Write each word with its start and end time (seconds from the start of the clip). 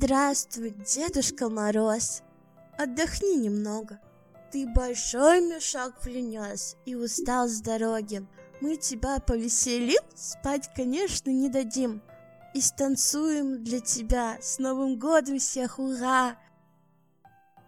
Здравствуй, 0.00 0.70
Дедушка 0.70 1.48
Мороз. 1.48 2.22
Отдохни 2.78 3.36
немного. 3.36 3.98
Ты 4.52 4.72
большой 4.72 5.40
мешок 5.40 5.98
принес 6.00 6.76
и 6.86 6.94
устал 6.94 7.48
с 7.48 7.60
дороги. 7.60 8.24
Мы 8.60 8.76
тебя 8.76 9.18
повеселим, 9.18 10.00
спать, 10.14 10.70
конечно, 10.72 11.30
не 11.30 11.48
дадим. 11.48 12.00
И 12.54 12.60
станцуем 12.60 13.64
для 13.64 13.80
тебя. 13.80 14.38
С 14.40 14.60
Новым 14.60 15.00
годом 15.00 15.40
всех, 15.40 15.80
ура! 15.80 16.36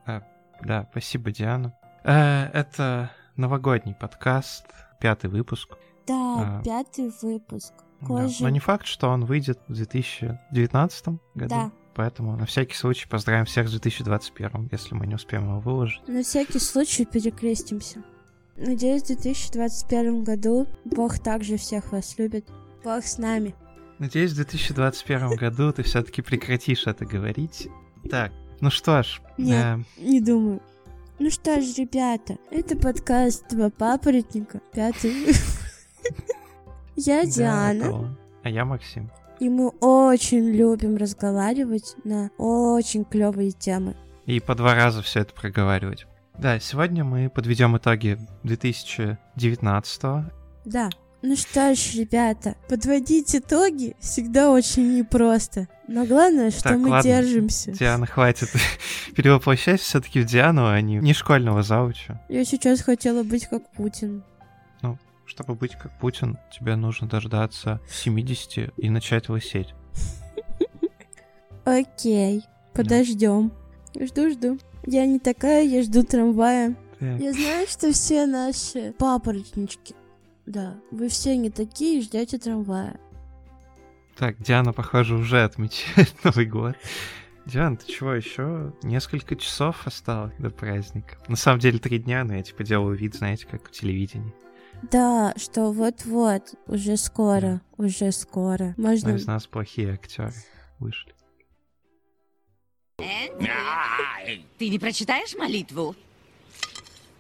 А, 0.07 0.23
да, 0.63 0.87
спасибо, 0.93 1.33
Диана. 1.33 1.77
Э, 2.05 2.45
это 2.53 3.11
новогодний 3.35 3.97
подкаст, 3.97 4.67
пятый 5.01 5.31
выпуск. 5.31 5.77
Да, 6.07 6.15
а, 6.15 6.63
пятый 6.63 7.13
выпуск. 7.23 7.73
Да. 8.03 8.29
Но 8.39 8.49
не 8.51 8.61
факт, 8.61 8.87
что 8.87 9.09
он 9.09 9.25
выйдет 9.25 9.59
в 9.67 9.75
2019 9.75 11.07
году. 11.35 11.49
Да. 11.49 11.73
Поэтому 12.01 12.35
на 12.35 12.47
всякий 12.47 12.75
случай 12.75 13.07
поздравим 13.07 13.45
всех 13.45 13.69
с 13.69 13.73
2021, 13.73 14.71
если 14.73 14.95
мы 14.95 15.07
не 15.07 15.17
успеем 15.17 15.45
его 15.45 15.61
выложить. 15.61 16.01
На 16.09 16.23
всякий 16.23 16.59
случай 16.59 17.05
перекрестимся. 17.05 18.03
Надеюсь, 18.57 19.03
в 19.03 19.09
2021 19.09 20.25
году 20.25 20.67
Бог 20.87 21.19
также 21.19 21.59
всех 21.59 21.93
вас 21.93 22.17
любит. 22.17 22.47
Бог 22.83 23.05
с 23.05 23.19
нами. 23.19 23.55
Надеюсь, 23.99 24.33
в 24.33 24.37
2021 24.37 25.37
году 25.37 25.75
ты 25.75 25.83
все-таки 25.83 26.23
прекратишь 26.23 26.87
это 26.87 27.05
говорить. 27.05 27.69
Так, 28.11 28.33
ну 28.63 28.71
что 28.71 29.03
ж. 29.03 29.21
Нет, 29.37 29.81
э... 29.99 30.03
не 30.03 30.23
думаю. 30.23 30.63
Ну 31.19 31.29
что 31.29 31.61
ж, 31.61 31.67
ребята, 31.77 32.39
это 32.51 32.79
подкаст 32.79 33.45
«Два 33.51 33.69
папоротника», 33.69 34.63
пятый. 34.73 35.13
Я 36.97 37.27
Диана. 37.27 38.17
А 38.43 38.49
я 38.49 38.65
Максим. 38.65 39.11
И 39.41 39.49
мы 39.49 39.69
очень 39.81 40.51
любим 40.51 40.97
разговаривать 40.97 41.97
на 42.05 42.31
очень 42.37 43.05
клевые 43.05 43.53
темы. 43.53 43.97
И 44.27 44.39
по 44.39 44.55
два 44.55 44.75
раза 44.75 45.03
все 45.03 45.21
это 45.21 45.33
проговаривать. 45.33 46.07
Да, 46.39 46.61
сегодня 46.61 47.05
мы 47.05 47.31
подведем 47.31 47.77
итоги 47.77 48.19
2019 48.45 50.03
Да. 50.67 50.91
Ну 51.23 51.37
что 51.37 51.75
ж, 51.75 51.95
ребята, 51.97 52.55
подводить 52.67 53.35
итоги 53.37 53.95
всегда 54.01 54.51
очень 54.51 54.97
непросто. 54.97 55.69
Но 55.87 56.07
главное, 56.07 56.51
что 56.51 56.63
так, 56.63 56.79
мы 56.79 56.89
ладно. 56.89 57.11
держимся. 57.11 57.73
Диана, 57.73 58.07
хватит 58.07 58.49
перевоплощать 59.17 59.81
все-таки 59.83 60.21
в 60.21 60.25
Диану, 60.25 60.67
а 60.67 60.81
не, 60.81 60.97
не 60.97 61.13
школьного 61.13 61.63
зауча. 61.63 62.23
Я 62.31 62.45
сейчас 62.47 62.81
хотела 62.81 63.23
быть 63.23 63.47
как 63.47 63.71
Путин. 63.73 64.23
Чтобы 65.31 65.55
быть 65.55 65.77
как 65.77 65.97
Путин, 66.01 66.39
тебе 66.51 66.75
нужно 66.75 67.09
дождаться 67.09 67.81
70 67.89 68.75
и 68.77 68.91
начать 68.91 69.29
лысеть. 69.29 69.75
Окей, 71.65 72.43
подождем. 72.75 73.53
Жду-жду. 73.97 74.59
Я 74.87 75.07
не 75.07 75.21
такая, 75.21 75.63
я 75.63 75.85
жду 75.85 76.03
трамвая. 76.03 76.75
Я 76.99 77.33
знаю, 77.33 77.69
что 77.69 77.93
все 77.93 78.27
наши 78.27 78.93
папоротнички. 78.99 79.95
Да, 80.47 80.75
вы 80.91 81.09
все 81.09 81.37
не 81.37 81.51
такие, 81.51 82.03
ждете 82.03 82.37
трамвая. 82.37 82.99
Так, 84.17 84.43
Диана, 84.43 84.73
похоже, 84.73 85.15
уже 85.15 85.45
отмечает 85.45 86.13
Новый 86.25 86.47
год. 86.47 86.75
Диана, 87.47 87.77
ты 87.77 87.87
чего, 87.87 88.15
еще 88.15 88.73
несколько 88.83 89.37
часов 89.37 89.87
осталось 89.87 90.35
до 90.41 90.51
праздника? 90.51 91.19
На 91.29 91.37
самом 91.37 91.61
деле 91.61 91.79
три 91.79 92.01
дня, 92.01 92.25
но 92.25 92.35
я 92.35 92.43
типа 92.43 92.65
делаю 92.65 92.97
вид, 92.97 93.15
знаете, 93.15 93.47
как 93.47 93.69
в 93.69 93.71
телевидении. 93.71 94.35
Да, 94.83 95.35
что 95.37 95.73
вот-вот, 95.73 96.55
уже 96.67 96.97
скоро, 96.97 97.61
да. 97.77 97.85
уже 97.85 98.13
скоро. 98.13 98.75
Можно... 98.77 99.11
Но 99.11 99.17
из 99.17 99.27
нас 99.27 99.47
плохие 99.47 99.95
актеры 99.95 100.33
вышли. 100.79 101.15
Ты 104.59 104.69
не 104.69 104.79
прочитаешь 104.79 105.35
молитву? 105.35 105.95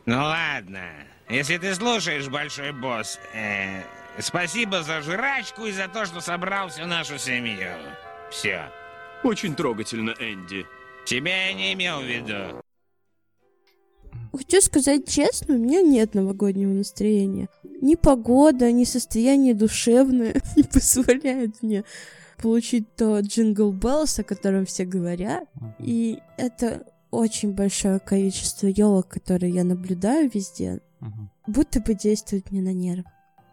Ну 0.07 0.17
ладно, 0.17 0.91
если 1.29 1.59
ты 1.59 1.75
слушаешь, 1.75 2.29
большой 2.29 2.73
босс, 2.73 3.19
э, 3.33 3.83
спасибо 4.19 4.83
за 4.83 5.01
жрачку 5.03 5.67
и 5.67 5.73
за 5.73 5.89
то, 5.89 6.07
что 6.07 6.21
собрал 6.21 6.69
всю 6.69 6.87
нашу 6.87 7.19
семью. 7.19 7.71
Все. 8.31 8.71
Очень 9.23 9.55
трогательно, 9.55 10.15
Энди. 10.19 10.67
Тебя 11.05 11.49
я 11.49 11.53
не 11.53 11.73
имел 11.75 12.01
в 12.01 12.05
виду. 12.05 12.63
Хочу 14.33 14.61
сказать 14.61 15.09
честно, 15.09 15.55
у 15.55 15.59
меня 15.59 15.83
нет 15.83 16.15
новогоднего 16.15 16.73
настроения. 16.73 17.49
Ни 17.81 17.95
погода, 17.97 18.71
ни 18.71 18.85
состояние 18.85 19.55
душевное 19.55 20.35
не 20.57 20.63
позволяет 20.63 21.63
мне 21.63 21.85
получить 22.41 22.95
то 22.97 23.21
jingle 23.21 23.73
bells, 23.73 24.19
о 24.19 24.25
котором 24.25 24.67
все 24.67 24.85
говорят. 24.85 25.49
И 25.79 26.19
это 26.37 26.87
очень 27.11 27.55
большое 27.55 27.99
количество 27.99 28.67
елок, 28.67 29.09
которые 29.09 29.53
я 29.53 29.65
наблюдаю 29.65 30.31
везде, 30.33 30.81
будто 31.47 31.81
бы 31.81 31.95
действует 31.95 32.51
мне 32.51 32.63
на 32.63 32.73
нервы. 32.73 33.05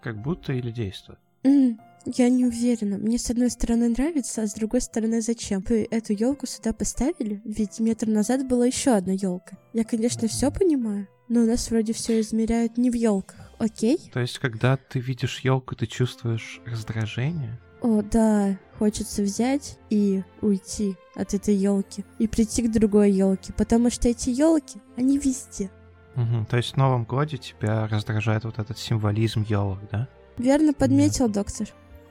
Как 0.02 0.22
будто 0.22 0.54
или 0.54 0.72
действует? 0.72 1.20
Mm. 1.44 1.78
Я 2.16 2.30
не 2.30 2.46
уверена. 2.46 2.98
Мне 2.98 3.18
с 3.18 3.30
одной 3.30 3.50
стороны 3.50 3.90
нравится, 3.90 4.44
а 4.44 4.48
с 4.48 4.54
другой 4.54 4.80
стороны 4.80 5.22
зачем? 5.22 5.64
Вы 5.68 5.86
эту 5.92 6.14
елку 6.14 6.48
сюда 6.48 6.72
поставили? 6.72 7.42
Ведь 7.44 7.80
метр 7.80 8.08
назад 8.08 8.48
была 8.48 8.66
еще 8.66 8.92
одна 8.92 9.12
елка. 9.12 9.58
Я, 9.74 9.84
конечно, 9.84 10.30
все 10.30 10.50
понимаю, 10.50 11.10
но 11.28 11.42
у 11.42 11.46
нас 11.46 11.70
вроде 11.70 11.92
все 11.92 12.22
измеряют 12.22 12.78
не 12.78 12.90
в 12.90 12.94
елках, 12.94 13.52
окей? 13.60 14.10
То 14.14 14.22
есть, 14.22 14.40
когда 14.40 14.78
ты 14.78 15.00
видишь 15.00 15.42
елку, 15.42 15.76
ты 15.76 15.86
чувствуешь 15.86 16.62
раздражение? 16.66 17.60
О, 17.82 18.02
да, 18.02 18.58
хочется 18.80 19.22
взять 19.22 19.78
и 19.90 20.24
уйти 20.42 20.96
от 21.14 21.34
этой 21.34 21.56
елки 21.56 22.06
и 22.20 22.28
прийти 22.28 22.64
к 22.64 22.72
другой 22.72 23.12
елке, 23.12 23.52
потому 23.52 23.90
что 23.90 24.08
эти 24.08 24.30
елки, 24.30 24.80
они 24.96 25.18
везде. 25.18 25.70
Угу, 26.16 26.48
то 26.50 26.58
есть 26.58 26.74
в 26.74 26.78
Новом 26.78 27.04
годе 27.04 27.38
тебя 27.38 27.86
раздражает 27.88 28.46
вот 28.46 28.60
этот 28.60 28.80
символизм 28.80 29.44
елок, 29.48 29.80
да? 29.92 30.08
Верно 30.38 30.74
подметил, 30.74 31.26
Нет. 31.26 31.36
доктор. 31.36 31.68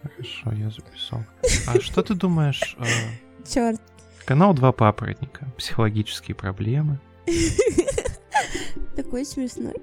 Хорошо, 0.09 0.53
я 0.53 0.71
записал. 0.71 1.25
А 1.67 1.81
что 1.81 2.03
ты 2.03 2.15
думаешь? 2.15 2.77
Э, 2.79 2.85
Черт. 3.49 3.81
Канал 4.25 4.55
Два 4.55 4.73
папоротника. 4.73 5.47
Психологические 5.57 6.35
проблемы. 6.35 6.99
Такой 8.97 9.25
смешной. 9.25 9.77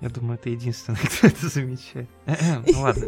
Я 0.00 0.08
думаю, 0.08 0.38
это 0.38 0.48
единственный, 0.48 0.96
кто 1.18 1.26
это 1.26 1.48
замечает. 1.48 2.08
ну 2.26 2.80
ладно. 2.80 3.06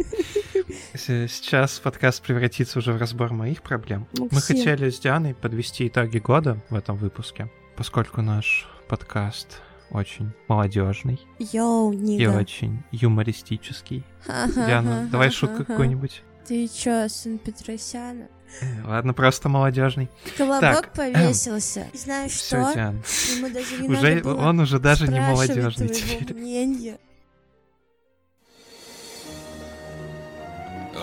Сейчас 0.95 1.79
подкаст 1.79 2.23
превратится 2.23 2.79
уже 2.79 2.93
в 2.93 2.99
разбор 2.99 3.33
моих 3.33 3.63
проблем. 3.63 4.07
Максим. 4.13 4.29
Мы 4.31 4.41
хотели 4.41 4.91
с 4.91 4.99
Дианой 5.01 5.35
подвести 5.35 5.89
итоги 5.89 6.19
года 6.19 6.61
в 6.69 6.75
этом 6.75 6.97
выпуске, 6.97 7.51
поскольку 7.77 8.21
наш 8.21 8.69
подкаст 8.89 9.63
очень 9.93 10.33
молодежный. 10.49 11.21
Йоу, 11.39 11.93
Нига. 11.93 12.23
И 12.23 12.27
очень 12.27 12.83
юмористический. 12.91 14.05
Диана, 14.27 15.09
давай 15.11 15.31
шутку 15.31 15.65
какую-нибудь. 15.65 16.23
Ты 16.47 16.67
чё, 16.69 17.09
сын 17.09 17.39
Петросяна? 17.39 18.29
Э, 18.61 18.87
ладно, 18.87 19.15
просто 19.15 19.49
молодежный. 19.49 20.11
Колобок 20.37 20.61
так. 20.61 20.93
повесился. 20.93 21.87
Знаешь 21.95 22.33
Всё, 22.33 22.65
что? 22.65 22.75
Диан. 22.75 23.03
Ему 23.37 23.49
даже 23.49 23.83
не 23.83 23.89
уже, 23.89 24.15
надо 24.15 24.25
было 24.25 24.49
Он 24.49 24.61
уже 24.61 24.79
даже 24.79 25.09
не 25.09 25.21
молодежный 25.21 25.89
теперь. 25.89 26.35
Мнение. 26.35 26.99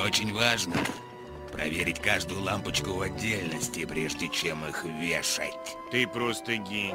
Очень 0.06 0.34
важно 0.34 0.74
проверить 1.60 2.00
каждую 2.00 2.42
лампочку 2.42 2.92
в 2.94 3.02
отдельности, 3.02 3.86
прежде 3.86 4.30
чем 4.30 4.66
их 4.66 4.86
вешать. 4.86 5.76
Ты 5.92 6.08
просто 6.08 6.56
гений. 6.56 6.94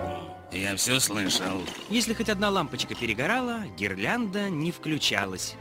Я 0.52 0.74
все 0.76 1.00
слышал. 1.00 1.60
Если 1.90 2.14
хоть 2.14 2.30
одна 2.30 2.48
лампочка 2.48 2.94
перегорала, 2.94 3.60
гирлянда 3.76 4.48
не 4.48 4.72
включалась. 4.72 5.56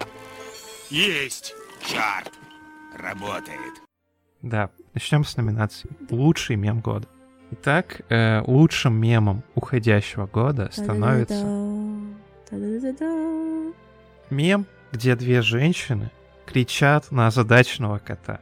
Есть! 0.90 1.54
Черт! 1.86 2.32
Работает. 2.98 3.74
Да, 4.42 4.70
начнем 4.94 5.26
с 5.26 5.36
номинации 5.36 5.90
«Лучший 6.10 6.56
мем 6.56 6.80
года». 6.80 7.08
Итак, 7.52 8.02
э, 8.10 8.42
лучшим 8.48 8.94
мемом 8.96 9.44
уходящего 9.54 10.28
года 10.28 10.70
становится 10.72 11.44
мем, 14.30 14.66
где 14.94 15.16
две 15.18 15.42
женщины 15.42 16.10
кричат 16.46 17.12
на 17.12 17.28
озадаченного 17.28 18.00
кота. 18.00 18.40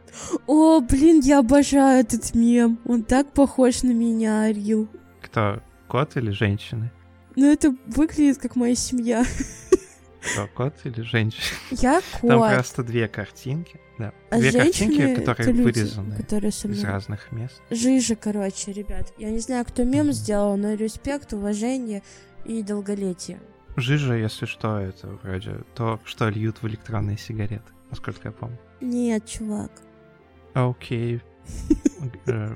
О, 0.47 0.79
блин, 0.81 1.21
я 1.21 1.39
обожаю 1.39 2.01
этот 2.01 2.33
мем. 2.35 2.79
Он 2.85 3.03
так 3.03 3.31
похож 3.31 3.83
на 3.83 3.91
меня, 3.91 4.43
Арил. 4.43 4.89
Кто, 5.21 5.61
кот 5.87 6.17
или 6.17 6.31
женщины? 6.31 6.91
Ну, 7.35 7.51
это 7.51 7.75
выглядит 7.87 8.37
как 8.37 8.55
моя 8.55 8.75
семья. 8.75 9.23
Кто, 10.33 10.47
кот 10.53 10.73
или 10.83 11.01
женщина? 11.01 11.43
Я 11.71 12.01
кот. 12.21 12.29
Там 12.29 12.53
просто 12.53 12.83
две 12.83 13.07
картинки. 13.07 13.79
Да. 13.97 14.13
А 14.29 14.39
две 14.39 14.51
картинки, 14.51 15.15
которые 15.15 15.51
люди, 15.51 15.63
вырезаны 15.63 16.15
которые 16.15 16.49
из 16.49 16.83
разных 16.83 17.31
мест. 17.31 17.61
Жижа, 17.69 18.15
короче, 18.15 18.71
ребят. 18.73 19.13
Я 19.17 19.29
не 19.29 19.39
знаю, 19.39 19.63
кто 19.65 19.83
мем 19.83 20.07
mm-hmm. 20.07 20.13
сделал, 20.13 20.57
но 20.57 20.73
респект, 20.73 21.33
уважение 21.33 22.01
и 22.45 22.63
долголетие. 22.63 23.39
Жижа, 23.77 24.15
если 24.15 24.45
что, 24.47 24.79
это 24.79 25.07
вроде 25.23 25.59
то, 25.75 25.99
что 26.03 26.29
льют 26.29 26.61
в 26.61 26.67
электронные 26.67 27.17
сигареты 27.17 27.71
насколько 27.91 28.29
я 28.29 28.31
помню. 28.31 28.57
Нет, 28.81 29.27
чувак. 29.27 29.71
Окей. 30.53 31.21
Э, 32.25 32.55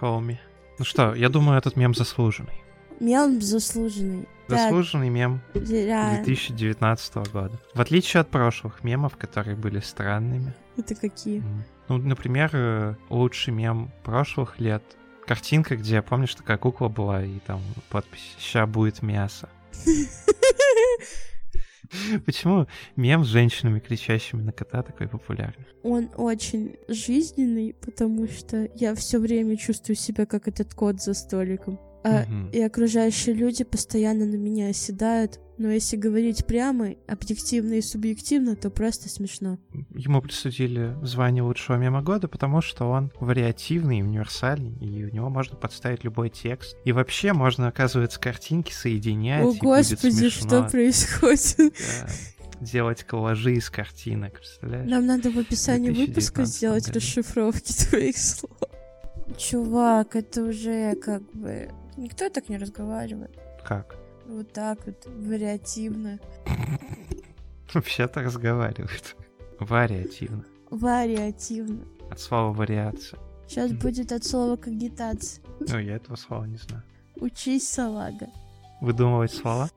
Хоуми. 0.00 0.40
Ну 0.78 0.84
что, 0.84 1.14
я 1.14 1.28
думаю, 1.28 1.58
этот 1.58 1.76
мем 1.76 1.94
заслуженный. 1.94 2.64
Мем 3.00 3.40
заслуженный. 3.40 4.28
Заслуженный 4.48 5.08
мем 5.08 5.40
да. 5.54 6.16
2019 6.16 7.14
года. 7.32 7.60
В 7.72 7.80
отличие 7.80 8.20
от 8.20 8.28
прошлых 8.28 8.84
мемов, 8.84 9.16
которые 9.16 9.56
были 9.56 9.80
странными. 9.80 10.54
Это 10.76 10.94
какие? 10.94 11.42
Ну, 11.88 11.98
например, 11.98 12.50
э, 12.52 12.94
лучший 13.08 13.52
мем 13.52 13.92
прошлых 14.02 14.58
лет. 14.58 14.82
Картинка, 15.26 15.76
где, 15.76 16.02
помнишь, 16.02 16.34
такая 16.34 16.58
кукла 16.58 16.88
была, 16.88 17.22
и 17.24 17.38
там 17.40 17.62
подпись 17.90 18.36
«Ща 18.38 18.66
будет 18.66 19.02
мясо». 19.02 19.48
Почему 22.26 22.66
мем 22.96 23.24
с 23.24 23.28
женщинами, 23.28 23.80
кричащими 23.80 24.42
на 24.42 24.52
кота, 24.52 24.82
такой 24.82 25.08
популярный? 25.08 25.66
Он 25.82 26.10
очень 26.16 26.76
жизненный, 26.88 27.74
потому 27.74 28.26
что 28.28 28.68
я 28.74 28.94
все 28.94 29.18
время 29.18 29.56
чувствую 29.56 29.96
себя 29.96 30.26
как 30.26 30.48
этот 30.48 30.74
кот 30.74 31.02
за 31.02 31.14
столиком. 31.14 31.78
А, 32.04 32.24
угу. 32.24 32.50
И 32.52 32.60
окружающие 32.60 33.34
люди 33.34 33.64
постоянно 33.64 34.26
на 34.26 34.36
меня 34.36 34.68
оседают. 34.68 35.40
Но 35.56 35.70
если 35.70 35.96
говорить 35.96 36.44
прямо, 36.46 36.90
объективно 37.06 37.74
и 37.74 37.80
субъективно, 37.80 38.56
то 38.56 38.70
просто 38.70 39.08
смешно. 39.08 39.58
Ему 39.94 40.20
присудили 40.20 40.96
звание 41.02 41.42
лучшего 41.42 41.76
мема 41.76 42.02
года, 42.02 42.28
потому 42.28 42.60
что 42.60 42.86
он 42.90 43.10
вариативный, 43.20 44.02
универсальный, 44.02 44.76
и 44.80 45.04
у 45.04 45.14
него 45.14 45.30
можно 45.30 45.56
подставить 45.56 46.04
любой 46.04 46.28
текст. 46.28 46.76
И 46.84 46.92
вообще 46.92 47.32
можно, 47.32 47.68
оказывается, 47.68 48.20
картинки 48.20 48.72
соединять. 48.72 49.44
О, 49.44 49.54
господи, 49.54 50.28
что 50.28 50.64
происходит? 50.64 51.56
Да 51.56 52.08
делать 52.60 53.04
коллажи 53.04 53.54
из 53.54 53.70
картинок, 53.70 54.34
представляешь? 54.34 54.90
Нам 54.90 55.06
надо 55.06 55.30
в 55.30 55.38
описании 55.38 55.90
выпуска 55.90 56.44
сделать 56.44 56.86
году. 56.86 56.98
расшифровки 56.98 57.72
твоих 57.72 58.16
слов. 58.16 58.56
Чувак, 59.36 60.16
это 60.16 60.44
уже 60.44 60.94
как 60.96 61.22
бы 61.32 61.70
Никто 61.96 62.28
так 62.28 62.48
не 62.48 62.58
разговаривает. 62.58 63.38
Как? 63.64 63.96
Вот 64.26 64.52
так 64.52 64.86
вот, 64.86 65.06
вариативно. 65.06 66.18
Вообще-то 67.74 68.22
разговаривают. 68.22 69.16
Вариативно. 69.60 70.44
Вариативно. 70.70 71.84
От 72.10 72.20
слова 72.20 72.52
вариация. 72.52 73.20
Сейчас 73.46 73.72
будет 73.72 74.12
от 74.12 74.24
слова 74.24 74.56
когнитация. 74.56 75.44
Ну, 75.60 75.78
я 75.78 75.96
этого 75.96 76.16
слова 76.16 76.44
не 76.44 76.56
знаю. 76.56 76.82
Учись, 77.16 77.68
салага. 77.68 78.28
Выдумывать 78.80 79.32
слова? 79.32 79.68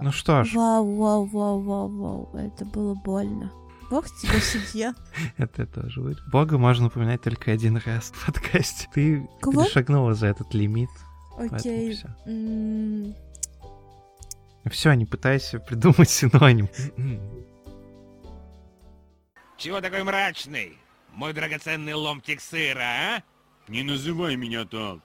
Ну 0.00 0.12
что 0.12 0.44
ж. 0.44 0.54
Вау, 0.54 0.96
вау, 0.96 1.26
вау, 1.26 1.60
вау, 1.60 1.88
вау. 1.88 2.28
Это 2.34 2.64
было 2.64 2.94
больно. 2.94 3.52
Бог 3.90 4.06
тебе 4.06 4.38
судья. 4.40 4.94
Это 5.36 5.66
тоже 5.66 6.00
будет. 6.00 6.18
Бога 6.30 6.58
можно 6.58 6.86
упоминать 6.86 7.22
только 7.22 7.50
один 7.50 7.76
раз 7.76 8.12
в 8.14 8.26
подкасте. 8.26 8.88
Ты 8.94 9.28
Кого? 9.40 9.64
перешагнула 9.64 10.14
за 10.14 10.28
этот 10.28 10.54
лимит. 10.54 10.90
Окей. 11.36 11.98
Все, 14.70 14.92
не 14.92 15.06
пытайся 15.06 15.58
придумать 15.58 16.08
синоним. 16.08 16.68
Чего 19.56 19.80
такой 19.80 20.04
мрачный? 20.04 20.78
Мой 21.12 21.32
драгоценный 21.32 21.94
ломтик 21.94 22.40
сыра, 22.40 22.84
а? 23.16 23.22
Не 23.66 23.82
называй 23.82 24.36
меня 24.36 24.64
так. 24.64 25.00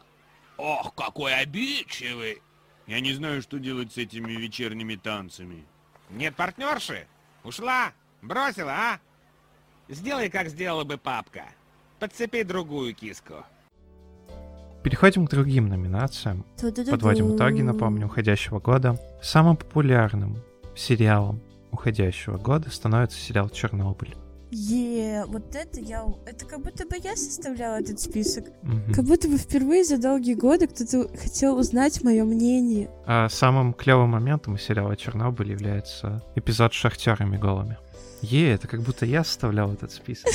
Ох, 0.58 0.94
какой 0.94 1.36
обидчивый. 1.36 2.42
Я 2.86 3.00
не 3.00 3.14
знаю, 3.14 3.42
что 3.42 3.58
делать 3.58 3.92
с 3.94 3.98
этими 3.98 4.34
вечерними 4.34 4.96
танцами. 4.96 5.66
Нет 6.12 6.36
партнерши? 6.36 7.08
Ушла? 7.44 7.92
Бросила, 8.26 8.72
а? 8.72 9.00
Сделай, 9.88 10.30
как 10.30 10.50
сделала 10.50 10.84
бы 10.84 10.98
папка. 10.98 11.44
Подцепи 12.00 12.44
другую 12.44 12.96
киску. 12.96 13.36
Переходим 14.84 15.28
к 15.28 15.30
другим 15.30 15.70
номинациям. 15.70 16.44
Подводим 16.60 17.36
итоги, 17.36 17.62
напомню, 17.62 18.08
уходящего 18.08 18.60
года. 18.60 19.00
Самым 19.22 19.58
популярным 19.58 20.38
сериалом 20.76 21.40
уходящего 21.72 22.38
года 22.38 22.72
становится 22.72 23.20
сериал 23.20 23.50
«Чернобыль». 23.50 24.16
Е, 24.52 25.26
вот 25.28 25.56
это 25.56 25.80
я... 25.82 26.06
Это 26.26 26.46
как 26.46 26.62
будто 26.62 26.88
бы 26.88 26.96
я 27.04 27.16
составляла 27.16 27.80
этот 27.80 28.00
список. 28.00 28.46
Угу. 28.64 28.94
Как 28.94 29.06
будто 29.06 29.28
бы 29.28 29.38
впервые 29.38 29.84
за 29.84 30.02
долгие 30.02 30.36
годы 30.36 30.68
кто-то 30.68 31.10
хотел 31.18 31.58
узнать 31.58 32.04
мое 32.04 32.24
мнение. 32.24 32.90
А 33.06 33.28
самым 33.28 33.74
клевым 33.74 34.12
моментом 34.12 34.54
у 34.54 34.58
сериала 34.58 34.96
«Чернобыль» 34.96 35.52
является 35.52 36.24
эпизод 36.36 36.74
с 36.74 36.78
шахтерами 36.78 37.38
голыми. 37.38 37.78
Е, 38.22 38.54
это 38.54 38.68
как 38.68 38.82
будто 38.82 39.06
я 39.06 39.24
составлял 39.24 39.74
этот 39.74 39.92
список. 39.92 40.28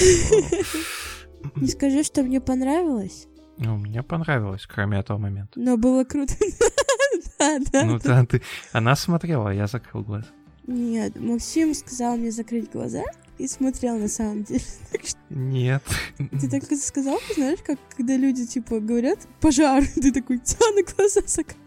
Не 1.56 1.68
скажи, 1.68 2.02
что 2.04 2.22
мне 2.22 2.40
понравилось. 2.40 3.26
Ну, 3.58 3.76
мне 3.76 4.02
понравилось, 4.02 4.66
кроме 4.66 4.98
этого 4.98 5.18
момента. 5.18 5.60
Но 5.60 5.76
было 5.76 6.04
круто. 6.04 6.34
да, 7.38 7.58
да. 7.72 7.84
Ну, 7.84 7.98
да, 7.98 8.24
ты... 8.24 8.42
Она 8.72 8.96
смотрела, 8.96 9.50
а 9.50 9.52
я 9.52 9.66
закрыл 9.66 10.02
глаз. 10.02 10.24
Нет, 10.66 11.18
Максим 11.18 11.74
сказал 11.74 12.16
мне 12.16 12.30
закрыть 12.30 12.70
глаза 12.70 13.02
и 13.38 13.46
смотрел 13.46 13.98
на 13.98 14.08
самом 14.08 14.44
деле. 14.44 14.62
Нет. 15.30 15.82
Ты 16.16 16.48
так 16.48 16.64
сказал, 16.78 17.18
знаешь, 17.34 17.60
как 17.64 17.78
когда 17.96 18.16
люди, 18.16 18.46
типа, 18.46 18.80
говорят 18.80 19.18
«пожар», 19.40 19.84
ты 19.94 20.12
такой 20.12 20.38
«тя, 20.38 20.58
на 20.74 20.82
глаза 20.82 21.20
закрыл». 21.26 21.58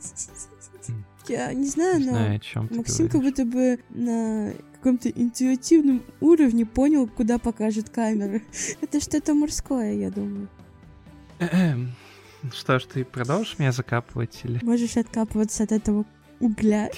Я 1.28 1.54
не 1.54 1.68
знаю, 1.68 2.02
но 2.02 2.66
Максим 2.76 3.08
как 3.08 3.22
будто 3.22 3.46
бы 3.46 3.80
на 3.90 4.54
каком-то 4.84 5.10
интуитивном 5.10 6.04
уровне 6.20 6.66
понял, 6.66 7.08
куда 7.08 7.38
покажет 7.38 7.90
камера. 7.90 8.42
Это 8.82 9.00
что-то 9.00 9.34
морское, 9.34 9.94
я 9.94 10.12
думаю. 10.12 10.50
Что 12.52 12.80
ж, 12.80 12.84
ты 12.84 13.06
продолжишь 13.06 13.58
меня 13.60 13.72
закапывать 13.72 14.42
или? 14.44 14.60
Можешь 14.62 14.98
откапываться 14.98 15.64
от 15.64 15.72
этого 15.72 16.04
угля. 16.42 16.90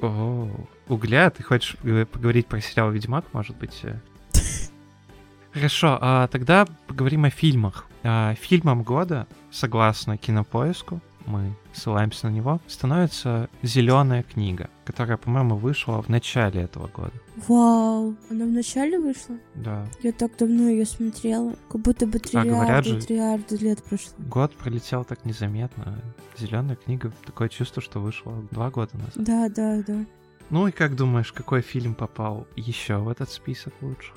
О, 0.00 0.50
угля? 0.88 1.30
Ты 1.30 1.44
хочешь 1.44 1.76
поговорить 1.78 2.48
про 2.48 2.60
сериал 2.60 2.90
«Ведьмак», 2.90 3.32
может 3.32 3.56
быть? 3.56 3.78
Э? 3.84 4.00
Хорошо, 5.52 5.98
а 6.00 6.26
тогда 6.26 6.66
поговорим 6.88 7.24
о 7.26 7.30
фильмах. 7.30 7.86
А, 8.02 8.34
фильмом 8.34 8.82
года, 8.82 9.28
согласно 9.52 10.18
кинопоиску, 10.18 11.00
мы 11.26 11.54
ссылаемся 11.72 12.28
на 12.28 12.32
него, 12.32 12.60
становится 12.66 13.48
зеленая 13.62 14.22
книга, 14.22 14.70
которая, 14.84 15.16
по-моему, 15.16 15.56
вышла 15.56 16.02
в 16.02 16.08
начале 16.08 16.62
этого 16.62 16.88
года. 16.88 17.12
Вау, 17.48 18.14
она 18.30 18.44
в 18.44 18.50
начале 18.50 18.98
вышла? 18.98 19.36
Да. 19.54 19.86
Я 20.02 20.12
так 20.12 20.36
давно 20.36 20.68
ее 20.68 20.86
смотрела, 20.86 21.54
как 21.68 21.80
будто 21.80 22.06
бы 22.06 22.18
триллиарды, 22.18 22.96
а 22.96 23.00
триллиарды 23.00 23.56
лет 23.56 23.82
прошло. 23.82 24.12
Год 24.18 24.54
пролетел 24.54 25.04
так 25.04 25.24
незаметно. 25.24 25.98
Зеленая 26.38 26.76
книга, 26.76 27.12
такое 27.24 27.48
чувство, 27.48 27.82
что 27.82 28.00
вышла 28.00 28.32
два 28.50 28.70
года 28.70 28.96
назад. 28.96 29.14
Да, 29.16 29.48
да, 29.48 29.82
да. 29.86 30.04
Ну 30.50 30.68
и 30.68 30.72
как 30.72 30.94
думаешь, 30.94 31.32
какой 31.32 31.62
фильм 31.62 31.94
попал 31.94 32.46
еще 32.54 32.98
в 32.98 33.08
этот 33.08 33.30
список 33.30 33.72
лучших? 33.80 34.14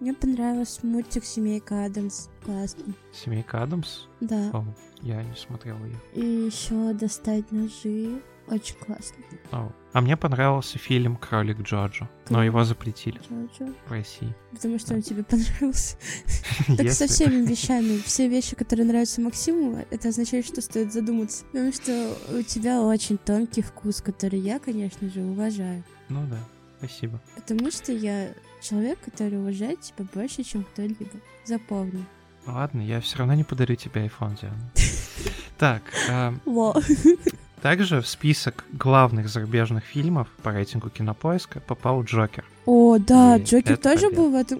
Мне 0.00 0.14
понравился 0.14 0.84
мультик 0.84 1.24
«Семейка 1.24 1.84
Адамс». 1.84 2.28
Классно. 2.44 2.94
«Семейка 3.12 3.62
Адамс»? 3.62 4.06
Да. 4.20 4.50
О, 4.52 4.64
я 5.00 5.22
не 5.22 5.36
смотрел 5.36 5.76
ее. 5.84 5.96
И 6.14 6.46
еще 6.46 6.92
«Достать 6.94 7.52
ножи». 7.52 8.20
Очень 8.48 8.74
классно. 8.74 9.24
О. 9.52 9.72
А 9.92 10.00
мне 10.00 10.16
понравился 10.16 10.78
фильм 10.78 11.16
«Кролик 11.16 11.60
Джоджо», 11.60 12.08
но 12.28 12.42
его 12.42 12.64
запретили 12.64 13.20
Джоджо? 13.20 13.72
в 13.86 13.92
России. 13.92 14.34
Потому 14.50 14.78
что 14.78 14.88
да. 14.90 14.94
он 14.96 15.02
тебе 15.02 15.22
понравился. 15.22 15.96
Так 16.76 16.90
со 16.90 17.06
всеми 17.06 17.46
вещами. 17.50 17.98
Все 17.98 18.28
вещи, 18.28 18.56
которые 18.56 18.86
нравятся 18.86 19.20
Максиму, 19.20 19.84
это 19.90 20.08
означает, 20.08 20.46
что 20.46 20.60
стоит 20.60 20.92
задуматься. 20.92 21.44
Потому 21.46 21.72
что 21.72 22.16
у 22.36 22.42
тебя 22.42 22.82
очень 22.82 23.18
тонкий 23.18 23.62
вкус, 23.62 24.02
который 24.02 24.40
я, 24.40 24.58
конечно 24.58 25.08
же, 25.08 25.22
уважаю. 25.22 25.84
Ну 26.08 26.26
да. 26.26 26.38
Спасибо. 26.82 27.20
Потому 27.36 27.70
что 27.70 27.92
я 27.92 28.32
человек, 28.60 28.98
который 29.00 29.38
уважает 29.38 29.80
тебя 29.80 30.04
больше, 30.12 30.42
чем 30.42 30.64
кто-либо. 30.64 31.06
Запомни. 31.44 32.04
Ладно, 32.44 32.80
я 32.80 33.00
все 33.00 33.18
равно 33.18 33.34
не 33.34 33.44
подарю 33.44 33.76
тебе 33.76 34.06
iPhone, 34.06 34.40
Диана. 34.40 34.70
Так. 35.58 35.82
А, 36.10 36.34
также 37.60 38.00
в 38.00 38.08
список 38.08 38.64
главных 38.72 39.28
зарубежных 39.28 39.84
фильмов 39.84 40.26
по 40.42 40.50
рейтингу 40.50 40.90
Кинопоиска 40.90 41.60
попал 41.60 42.02
Джокер. 42.02 42.44
О, 42.66 42.98
да, 42.98 43.38
Джокер 43.38 43.76
тоже 43.76 44.10
был 44.10 44.32
в 44.32 44.34
этом. 44.34 44.58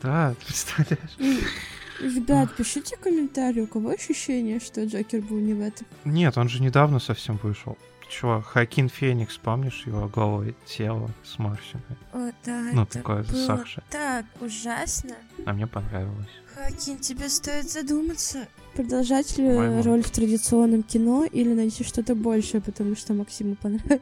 Да, 0.00 0.36
представляешь? 0.46 1.44
Ребят, 2.00 2.54
пишите 2.54 2.96
комментарии, 2.96 3.62
у 3.62 3.66
кого 3.66 3.90
ощущение, 3.90 4.60
что 4.60 4.84
Джокер 4.84 5.22
был 5.22 5.38
не 5.38 5.54
в 5.54 5.60
этом? 5.60 5.86
Нет, 6.04 6.38
он 6.38 6.48
же 6.48 6.62
недавно 6.62 7.00
совсем 7.00 7.36
вышел 7.42 7.76
чувак, 8.10 8.44
Хакин 8.44 8.88
Феникс, 8.88 9.38
помнишь 9.38 9.84
его 9.86 10.08
голое 10.08 10.54
тело 10.66 11.10
с 11.24 11.38
морщиной? 11.38 11.82
О, 12.12 12.30
да, 12.44 12.70
Ну, 12.72 12.84
такое 12.86 13.22
засохшее. 13.22 13.84
так 13.90 14.26
ужасно. 14.40 15.14
А 15.46 15.52
мне 15.52 15.66
понравилось. 15.66 16.28
Хакин, 16.54 16.98
тебе 16.98 17.28
стоит 17.28 17.70
задуматься. 17.70 18.46
Продолжать 18.74 19.36
ли 19.38 19.44
Моему. 19.48 19.82
роль 19.82 20.02
в 20.02 20.10
традиционном 20.10 20.82
кино 20.82 21.24
или 21.24 21.52
найти 21.54 21.82
что-то 21.84 22.14
большее, 22.14 22.60
потому 22.60 22.96
что 22.96 23.14
Максиму 23.14 23.56
понравилось? 23.56 24.00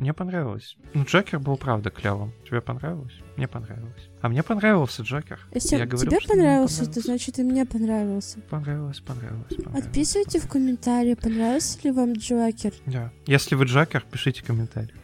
Мне 0.00 0.14
понравилось. 0.14 0.78
Ну, 0.94 1.04
Джокер 1.04 1.38
был, 1.38 1.58
правда, 1.58 1.90
клевым. 1.90 2.32
Тебе 2.48 2.62
понравилось? 2.62 3.12
Мне 3.36 3.46
понравилось. 3.46 4.08
А 4.22 4.30
мне 4.30 4.42
понравился 4.42 5.02
Джокер. 5.02 5.38
Если 5.52 5.76
Я 5.76 5.84
говорю, 5.84 6.10
тебе 6.10 6.26
понравился, 6.26 6.90
то 6.90 7.00
значит 7.02 7.38
и 7.38 7.42
мне 7.42 7.66
понравился. 7.66 8.40
Понравилось, 8.48 9.00
понравилось, 9.00 9.54
понравилось. 9.54 9.84
Отписывайте 9.84 10.40
в 10.40 10.48
комментарии, 10.48 11.12
понравился 11.12 11.78
ли 11.84 11.90
вам 11.90 12.14
Джокер. 12.14 12.72
Да. 12.86 13.12
Если 13.26 13.54
вы 13.54 13.66
Джокер, 13.66 14.02
пишите 14.10 14.42
комментарий. 14.42 14.94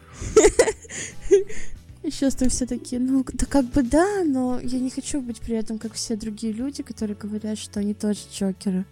Сейчас 2.01 2.33
там 2.33 2.49
все 2.49 2.65
такие, 2.65 2.99
ну, 2.99 3.23
да 3.33 3.45
как 3.45 3.65
бы 3.65 3.83
да, 3.83 4.23
но 4.25 4.59
я 4.59 4.79
не 4.79 4.89
хочу 4.89 5.21
быть 5.21 5.41
при 5.41 5.57
этом, 5.57 5.77
как 5.77 5.93
все 5.93 6.15
другие 6.15 6.53
люди, 6.53 6.81
которые 6.81 7.15
говорят, 7.15 7.59
что 7.59 7.81
они 7.81 7.93
тоже 7.93 8.21
Джокеры. 8.33 8.85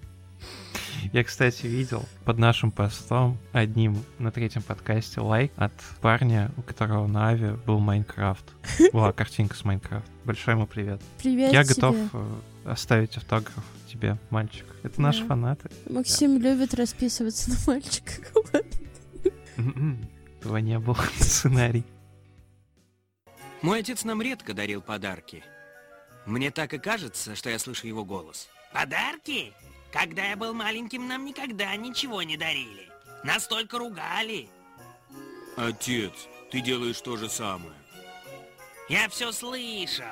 Я, 1.14 1.24
кстати, 1.24 1.66
видел 1.68 2.04
под 2.26 2.40
нашим 2.40 2.72
постом 2.72 3.38
одним 3.54 4.04
на 4.20 4.32
третьем 4.32 4.64
подкасте 4.64 5.22
лайк 5.22 5.52
от 5.56 5.72
парня, 6.02 6.52
у 6.58 6.62
которого 6.62 7.08
на 7.08 7.30
Ави 7.30 7.52
был 7.66 7.80
Майнкрафт. 7.80 8.46
Была 8.94 9.14
картинка 9.14 9.56
с 9.56 9.64
Майнкрафт. 9.64 10.10
Большой 10.24 10.56
ему 10.56 10.68
привет. 10.68 11.02
Привет 11.20 11.54
Я 11.54 11.64
тебе. 11.64 11.76
готов 11.76 11.96
э, 12.14 12.36
оставить 12.66 13.16
автограф 13.18 13.64
тебе, 13.88 14.18
мальчик. 14.30 14.66
Это 14.84 15.02
наши 15.02 15.22
да. 15.22 15.28
фанаты. 15.28 15.70
Максим 15.90 16.42
да. 16.42 16.50
любит 16.50 16.74
расписываться 16.74 17.52
на 17.52 17.58
мальчиках. 17.68 18.32
М-м, 19.58 20.10
этого 20.40 20.58
не 20.58 20.80
было 20.80 20.98
сценарий. 21.20 21.86
Мой 23.62 23.80
отец 23.80 24.04
нам 24.04 24.22
редко 24.22 24.54
дарил 24.54 24.82
подарки. 24.82 25.44
Мне 26.26 26.52
так 26.52 26.74
и 26.74 26.78
кажется, 26.78 27.36
что 27.36 27.50
я 27.50 27.60
слышу 27.60 27.88
его 27.88 28.04
голос. 28.04 28.48
Подарки? 28.74 29.54
Когда 29.96 30.26
я 30.26 30.36
был 30.36 30.54
маленьким, 30.54 31.08
нам 31.08 31.24
никогда 31.24 31.74
ничего 31.78 32.22
не 32.22 32.36
дарили. 32.36 32.90
Нас 33.24 33.48
только 33.48 33.78
ругали. 33.78 34.50
Отец, 35.56 36.12
ты 36.52 36.60
делаешь 36.60 37.00
то 37.00 37.16
же 37.16 37.30
самое. 37.30 37.72
Я 38.90 39.08
все 39.08 39.32
слышал. 39.32 40.04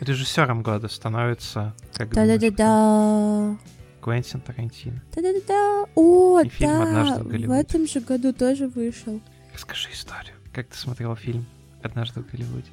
Режиссером 0.00 0.64
года 0.64 0.88
становится, 0.88 1.76
как 1.94 2.10
Да-да-да-да. 2.12 3.56
Квентин 4.02 4.40
Тарантино. 4.40 5.00
Да-да-да-да. 5.14 5.84
О, 5.94 6.40
И 6.40 6.48
фильм 6.48 6.70
да. 6.70 6.82
«Однажды 6.82 7.22
в 7.22 7.28
Голливуде». 7.28 7.48
В 7.48 7.52
этом 7.52 7.86
же 7.86 8.00
году 8.00 8.32
тоже 8.32 8.66
вышел. 8.66 9.20
Расскажи 9.54 9.90
историю. 9.92 10.34
Как 10.52 10.66
ты 10.66 10.76
смотрел 10.76 11.14
фильм 11.14 11.46
«Однажды 11.84 12.20
в 12.20 12.30
Голливуде»? 12.30 12.68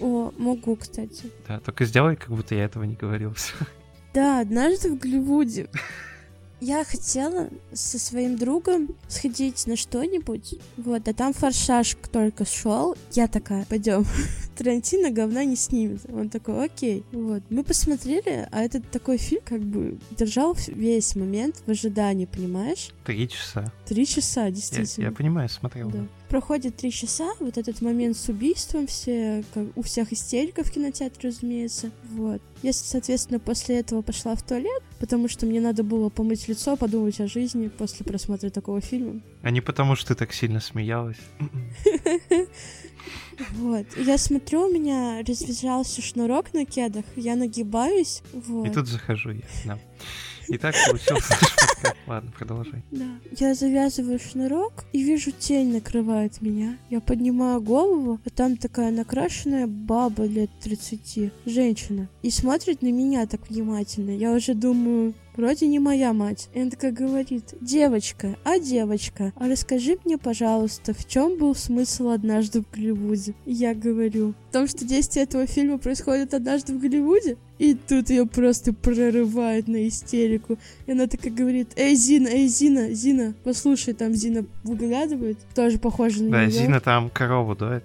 О, 0.00 0.32
могу, 0.36 0.76
кстати. 0.76 1.30
Да, 1.48 1.60
только 1.60 1.86
сделай, 1.86 2.16
как 2.16 2.28
будто 2.28 2.54
я 2.54 2.64
этого 2.64 2.84
не 2.84 2.94
говорил. 2.94 3.34
Да, 4.12 4.40
однажды 4.40 4.90
в 4.90 4.98
Голливуде. 4.98 5.68
Я 6.60 6.84
хотела 6.84 7.48
со 7.72 7.98
своим 7.98 8.36
другом 8.36 8.94
сходить 9.08 9.66
на 9.66 9.76
что-нибудь, 9.76 10.56
вот, 10.76 11.08
а 11.08 11.14
там 11.14 11.32
форсаж 11.32 11.96
только 12.12 12.44
шел. 12.44 12.96
Я 13.12 13.28
такая, 13.28 13.64
пойдем. 13.64 14.04
Тарантино 14.56 15.10
говна 15.10 15.44
не 15.44 15.56
снимет. 15.56 16.02
Он 16.12 16.28
такой, 16.28 16.66
окей. 16.66 17.02
Вот. 17.12 17.42
Мы 17.48 17.64
посмотрели, 17.64 18.46
а 18.52 18.60
этот 18.60 18.90
такой 18.90 19.16
фильм 19.16 19.40
как 19.42 19.62
бы 19.62 19.98
держал 20.10 20.54
весь 20.66 21.16
момент 21.16 21.62
в 21.64 21.70
ожидании, 21.70 22.26
понимаешь? 22.26 22.90
Три 23.04 23.26
часа. 23.26 23.72
Три 23.86 24.06
часа, 24.06 24.50
действительно. 24.50 25.04
Я, 25.04 25.10
я 25.10 25.16
понимаю, 25.16 25.48
смотрел. 25.48 25.88
Да. 25.88 26.04
Проходит 26.30 26.76
три 26.76 26.92
часа, 26.92 27.28
вот 27.40 27.58
этот 27.58 27.82
момент 27.82 28.16
с 28.16 28.28
убийством, 28.28 28.86
все, 28.86 29.42
как, 29.52 29.66
у 29.74 29.82
всех 29.82 30.12
истерика 30.12 30.62
в 30.62 30.70
кинотеатре, 30.70 31.28
разумеется. 31.28 31.90
Вот. 32.04 32.40
Я, 32.62 32.72
соответственно, 32.72 33.40
после 33.40 33.80
этого 33.80 34.00
пошла 34.00 34.36
в 34.36 34.42
туалет, 34.42 34.82
потому 35.00 35.28
что 35.28 35.46
мне 35.46 35.60
надо 35.60 35.82
было 35.82 36.08
помыть 36.08 36.46
лицо, 36.46 36.76
подумать 36.76 37.20
о 37.20 37.26
жизни 37.26 37.66
после 37.66 38.06
просмотра 38.06 38.48
такого 38.48 38.80
фильма. 38.80 39.20
А 39.42 39.50
не 39.50 39.60
потому, 39.60 39.96
что 39.96 40.14
ты 40.14 40.14
так 40.14 40.32
сильно 40.32 40.60
смеялась. 40.60 41.18
Вот. 43.52 43.86
Я 43.96 44.18
смотрю, 44.18 44.66
у 44.66 44.70
меня 44.70 45.22
развязался 45.26 46.02
шнурок 46.02 46.52
на 46.52 46.66
кедах, 46.66 47.06
я 47.16 47.36
нагибаюсь. 47.36 48.22
Вот. 48.34 48.66
И 48.66 48.70
тут 48.70 48.86
захожу 48.86 49.30
я. 49.30 49.42
Да. 49.64 49.78
И 50.50 50.58
так 50.58 50.74
получился 50.86 51.34
Ладно, 52.06 52.30
продолжай. 52.36 52.82
Да. 52.90 53.06
Я 53.38 53.54
завязываю 53.54 54.18
шнурок 54.18 54.84
и 54.92 55.02
вижу 55.02 55.30
тень 55.30 55.72
накрывает 55.72 56.42
меня. 56.42 56.76
Я 56.90 57.00
поднимаю 57.00 57.60
голову, 57.62 58.20
а 58.24 58.30
там 58.30 58.56
такая 58.56 58.90
накрашенная 58.90 59.66
баба 59.66 60.24
лет 60.24 60.50
30, 60.60 61.32
женщина. 61.46 62.08
И 62.22 62.30
смотрит 62.30 62.82
на 62.82 62.90
меня 62.90 63.26
так 63.26 63.48
внимательно. 63.48 64.10
Я 64.10 64.32
уже 64.32 64.54
думаю, 64.54 65.14
вроде 65.36 65.66
не 65.66 65.78
моя 65.78 66.12
мать. 66.12 66.48
И 66.54 66.60
она 66.60 66.70
такая 66.70 66.92
говорит, 66.92 67.54
девочка, 67.60 68.36
а 68.44 68.58
девочка, 68.58 69.32
а 69.36 69.48
расскажи 69.48 69.96
мне, 70.04 70.18
пожалуйста, 70.18 70.94
в 70.94 71.06
чем 71.08 71.38
был 71.38 71.54
смысл 71.54 72.08
однажды 72.08 72.62
в 72.62 72.70
Голливуде? 72.70 73.34
И 73.46 73.52
я 73.52 73.74
говорю, 73.74 74.34
в 74.48 74.52
том, 74.52 74.66
что 74.66 74.84
действие 74.84 75.24
этого 75.24 75.46
фильма 75.46 75.78
происходит 75.78 76.34
однажды 76.34 76.74
в 76.74 76.80
Голливуде? 76.80 77.36
И 77.58 77.74
тут 77.74 78.08
ее 78.08 78.24
просто 78.24 78.72
прорывает 78.72 79.68
на 79.68 79.86
истерику. 79.86 80.58
И 80.86 80.92
она 80.92 81.06
такая 81.06 81.30
говорит, 81.32 81.72
эй, 81.76 81.94
Зина, 81.94 82.28
эй, 82.28 82.46
Зина, 82.46 82.94
Зина, 82.94 83.34
послушай, 83.44 83.92
там 83.92 84.14
Зина 84.14 84.46
выглядывает, 84.64 85.38
тоже 85.54 85.78
похоже 85.78 86.22
на 86.22 86.30
Да, 86.30 86.46
нее. 86.46 86.52
Зина 86.52 86.80
там 86.80 87.10
корову 87.10 87.54
дует. 87.54 87.84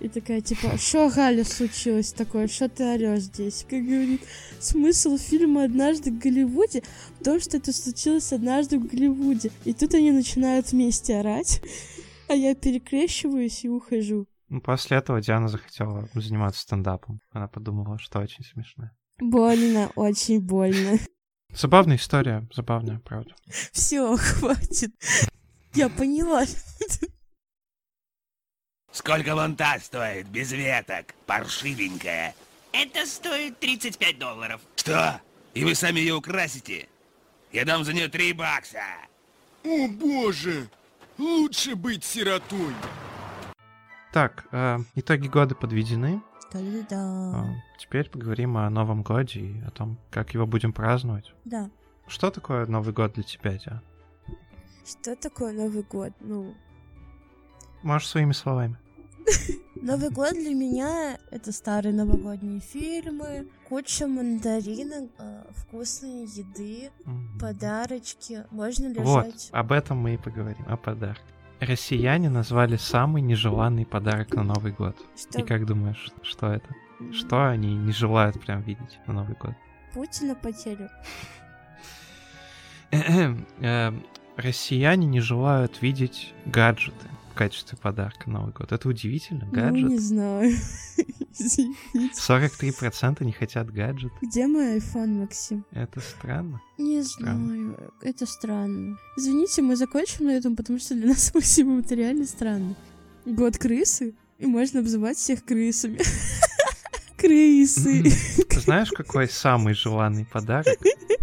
И 0.00 0.08
такая, 0.08 0.40
типа, 0.40 0.76
что, 0.76 1.08
Галя, 1.08 1.44
случилось 1.44 2.12
такое? 2.12 2.48
Что 2.48 2.68
ты 2.68 2.84
орешь 2.84 3.22
здесь? 3.22 3.66
Как 3.68 3.82
говорит, 3.82 4.20
смысл 4.60 5.16
фильма 5.16 5.64
«Однажды 5.64 6.10
в 6.10 6.18
Голливуде» 6.18 6.82
в 7.18 7.24
том, 7.24 7.40
что 7.40 7.56
это 7.56 7.72
случилось 7.72 8.32
однажды 8.32 8.78
в 8.78 8.86
Голливуде. 8.86 9.50
И 9.64 9.72
тут 9.72 9.94
они 9.94 10.12
начинают 10.12 10.72
вместе 10.72 11.16
орать, 11.18 11.62
а 12.28 12.34
я 12.34 12.54
перекрещиваюсь 12.54 13.64
и 13.64 13.68
ухожу. 13.68 14.26
Ну, 14.48 14.60
после 14.60 14.98
этого 14.98 15.20
Диана 15.20 15.48
захотела 15.48 16.08
заниматься 16.14 16.60
стендапом. 16.60 17.20
Она 17.30 17.48
подумала, 17.48 17.98
что 17.98 18.20
очень 18.20 18.44
смешно. 18.44 18.90
Больно, 19.18 19.90
очень 19.96 20.40
больно. 20.40 20.98
Забавная 21.52 21.96
история, 21.96 22.46
забавная, 22.54 23.00
правда. 23.00 23.34
Все, 23.72 24.14
хватит. 24.16 24.90
Я 25.74 25.88
поняла. 25.88 26.44
Сколько 28.96 29.34
вон 29.34 29.56
та 29.56 29.78
стоит, 29.78 30.26
без 30.28 30.52
веток, 30.52 31.14
паршивенькая? 31.26 32.34
Это 32.72 33.04
стоит 33.04 33.60
35 33.60 34.18
долларов. 34.18 34.62
Что? 34.74 35.20
И 35.52 35.64
вы 35.64 35.74
сами 35.74 36.00
ее 36.00 36.14
украсите? 36.14 36.88
Я 37.52 37.66
дам 37.66 37.84
за 37.84 37.92
нее 37.92 38.08
три 38.08 38.32
бакса. 38.32 38.78
О 39.64 39.86
боже! 39.88 40.70
Лучше 41.18 41.74
быть 41.76 42.04
сиротой. 42.04 42.74
Так, 44.14 44.46
э, 44.50 44.78
итоги 44.94 45.28
года 45.28 45.54
подведены. 45.54 46.22
Да-да-да. 46.50 47.44
Э, 47.44 47.78
теперь 47.78 48.08
поговорим 48.08 48.56
о 48.56 48.70
Новом 48.70 49.02
Годе 49.02 49.40
и 49.40 49.60
о 49.60 49.70
том, 49.72 49.98
как 50.10 50.32
его 50.32 50.46
будем 50.46 50.72
праздновать. 50.72 51.34
Да. 51.44 51.68
Что 52.06 52.30
такое 52.30 52.64
Новый 52.64 52.94
год 52.94 53.12
для 53.12 53.24
тебя, 53.24 53.58
Диана? 53.58 53.82
Что 54.86 55.14
такое 55.16 55.52
Новый 55.52 55.82
год? 55.82 56.14
Ну, 56.20 56.54
Можешь 57.82 58.08
своими 58.08 58.32
словами. 58.32 58.78
Новый 59.82 60.10
год 60.10 60.32
для 60.32 60.54
меня 60.54 61.18
это 61.30 61.52
старые 61.52 61.92
новогодние 61.92 62.60
фильмы, 62.60 63.46
куча 63.68 64.06
мандаринок, 64.06 65.10
э, 65.18 65.42
вкусные 65.56 66.24
еды, 66.24 66.90
Мгм. 67.04 67.38
подарочки. 67.38 68.44
Можно 68.50 68.88
лежать. 68.88 69.04
Вот, 69.04 69.48
об 69.52 69.72
этом 69.72 69.98
мы 69.98 70.14
и 70.14 70.16
поговорим, 70.16 70.64
о 70.68 70.76
подарках. 70.76 71.24
Россияне 71.60 72.28
назвали 72.28 72.76
самый 72.76 73.22
нежеланный 73.22 73.86
подарок 73.86 74.34
на 74.36 74.42
Новый 74.42 74.72
год. 74.72 74.96
Что 75.16 75.40
И 75.40 75.42
как 75.42 75.64
думаешь, 75.66 76.10
что 76.22 76.52
это? 76.52 76.68
Что 77.12 77.48
они 77.48 77.74
не 77.74 77.92
желают 77.92 78.40
прям 78.40 78.62
видеть 78.62 78.98
на 79.06 79.14
Новый 79.14 79.36
год? 79.36 79.54
Путина 79.92 80.34
потерю. 80.34 80.90
Эм, 82.90 84.04
Россияне 84.36 85.06
не 85.06 85.20
желают 85.20 85.80
видеть 85.80 86.34
гаджеты 86.44 87.08
качестве 87.36 87.78
подарка 87.80 88.28
Новый 88.30 88.52
год. 88.52 88.72
Это 88.72 88.88
удивительно, 88.88 89.48
Ну, 89.52 89.70
не 89.70 89.82
гаджет. 89.82 90.00
знаю. 90.00 90.56
Извините. 91.38 91.76
43% 92.18 93.22
не 93.24 93.32
хотят 93.32 93.70
гаджет. 93.70 94.12
Где 94.22 94.46
мой 94.46 94.78
iPhone, 94.78 95.20
Максим? 95.20 95.64
Это 95.70 96.00
странно. 96.00 96.60
Не 96.78 97.02
Странно. 97.02 97.46
знаю. 97.46 97.92
Это 98.02 98.26
странно. 98.26 98.98
Извините, 99.16 99.62
мы 99.62 99.76
закончим 99.76 100.24
на 100.26 100.30
этом, 100.30 100.56
потому 100.56 100.78
что 100.78 100.94
для 100.94 101.08
нас 101.08 101.24
с 101.30 101.34
Максимом 101.34 101.80
это 101.80 101.94
реально 101.94 102.24
странно. 102.24 102.74
Год 103.26 103.58
крысы, 103.58 104.14
и 104.38 104.46
можно 104.46 104.80
обзывать 104.80 105.16
всех 105.18 105.44
крысами. 105.44 105.98
Крысы. 107.16 108.02
Ты 108.48 108.60
знаешь, 108.60 108.90
какой 108.90 109.26
самый 109.28 109.74
желанный 109.74 110.26
подарок 110.26 110.78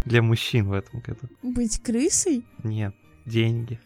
для 0.05 0.21
мужчин 0.23 0.67
в 0.67 0.73
этом 0.73 1.01
году? 1.01 1.27
Быть 1.43 1.79
крысой? 1.81 2.43
Нет, 2.63 2.95
деньги. 3.25 3.79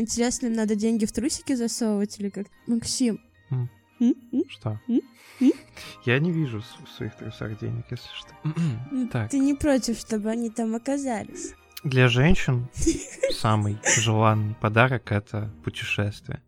Интересно, 0.00 0.46
им 0.46 0.54
надо 0.54 0.74
деньги 0.74 1.04
в 1.04 1.12
трусики 1.12 1.54
засовывать 1.54 2.18
или 2.20 2.28
как? 2.28 2.46
Максим. 2.66 3.20
Что? 4.48 4.80
Я 6.04 6.18
не 6.18 6.30
вижу 6.30 6.62
в 6.84 6.88
своих 6.90 7.16
трусах 7.16 7.58
денег, 7.58 7.84
если 7.90 8.08
что. 8.14 9.08
Так, 9.12 9.30
Ты 9.30 9.38
не 9.38 9.54
против, 9.54 9.98
чтобы 9.98 10.30
они 10.30 10.50
там 10.50 10.74
оказались? 10.74 11.54
для 11.84 12.08
женщин 12.08 12.66
самый 13.32 13.78
желанный 13.98 14.54
подарок— 14.54 15.12
это 15.12 15.50
путешествие. 15.62 16.42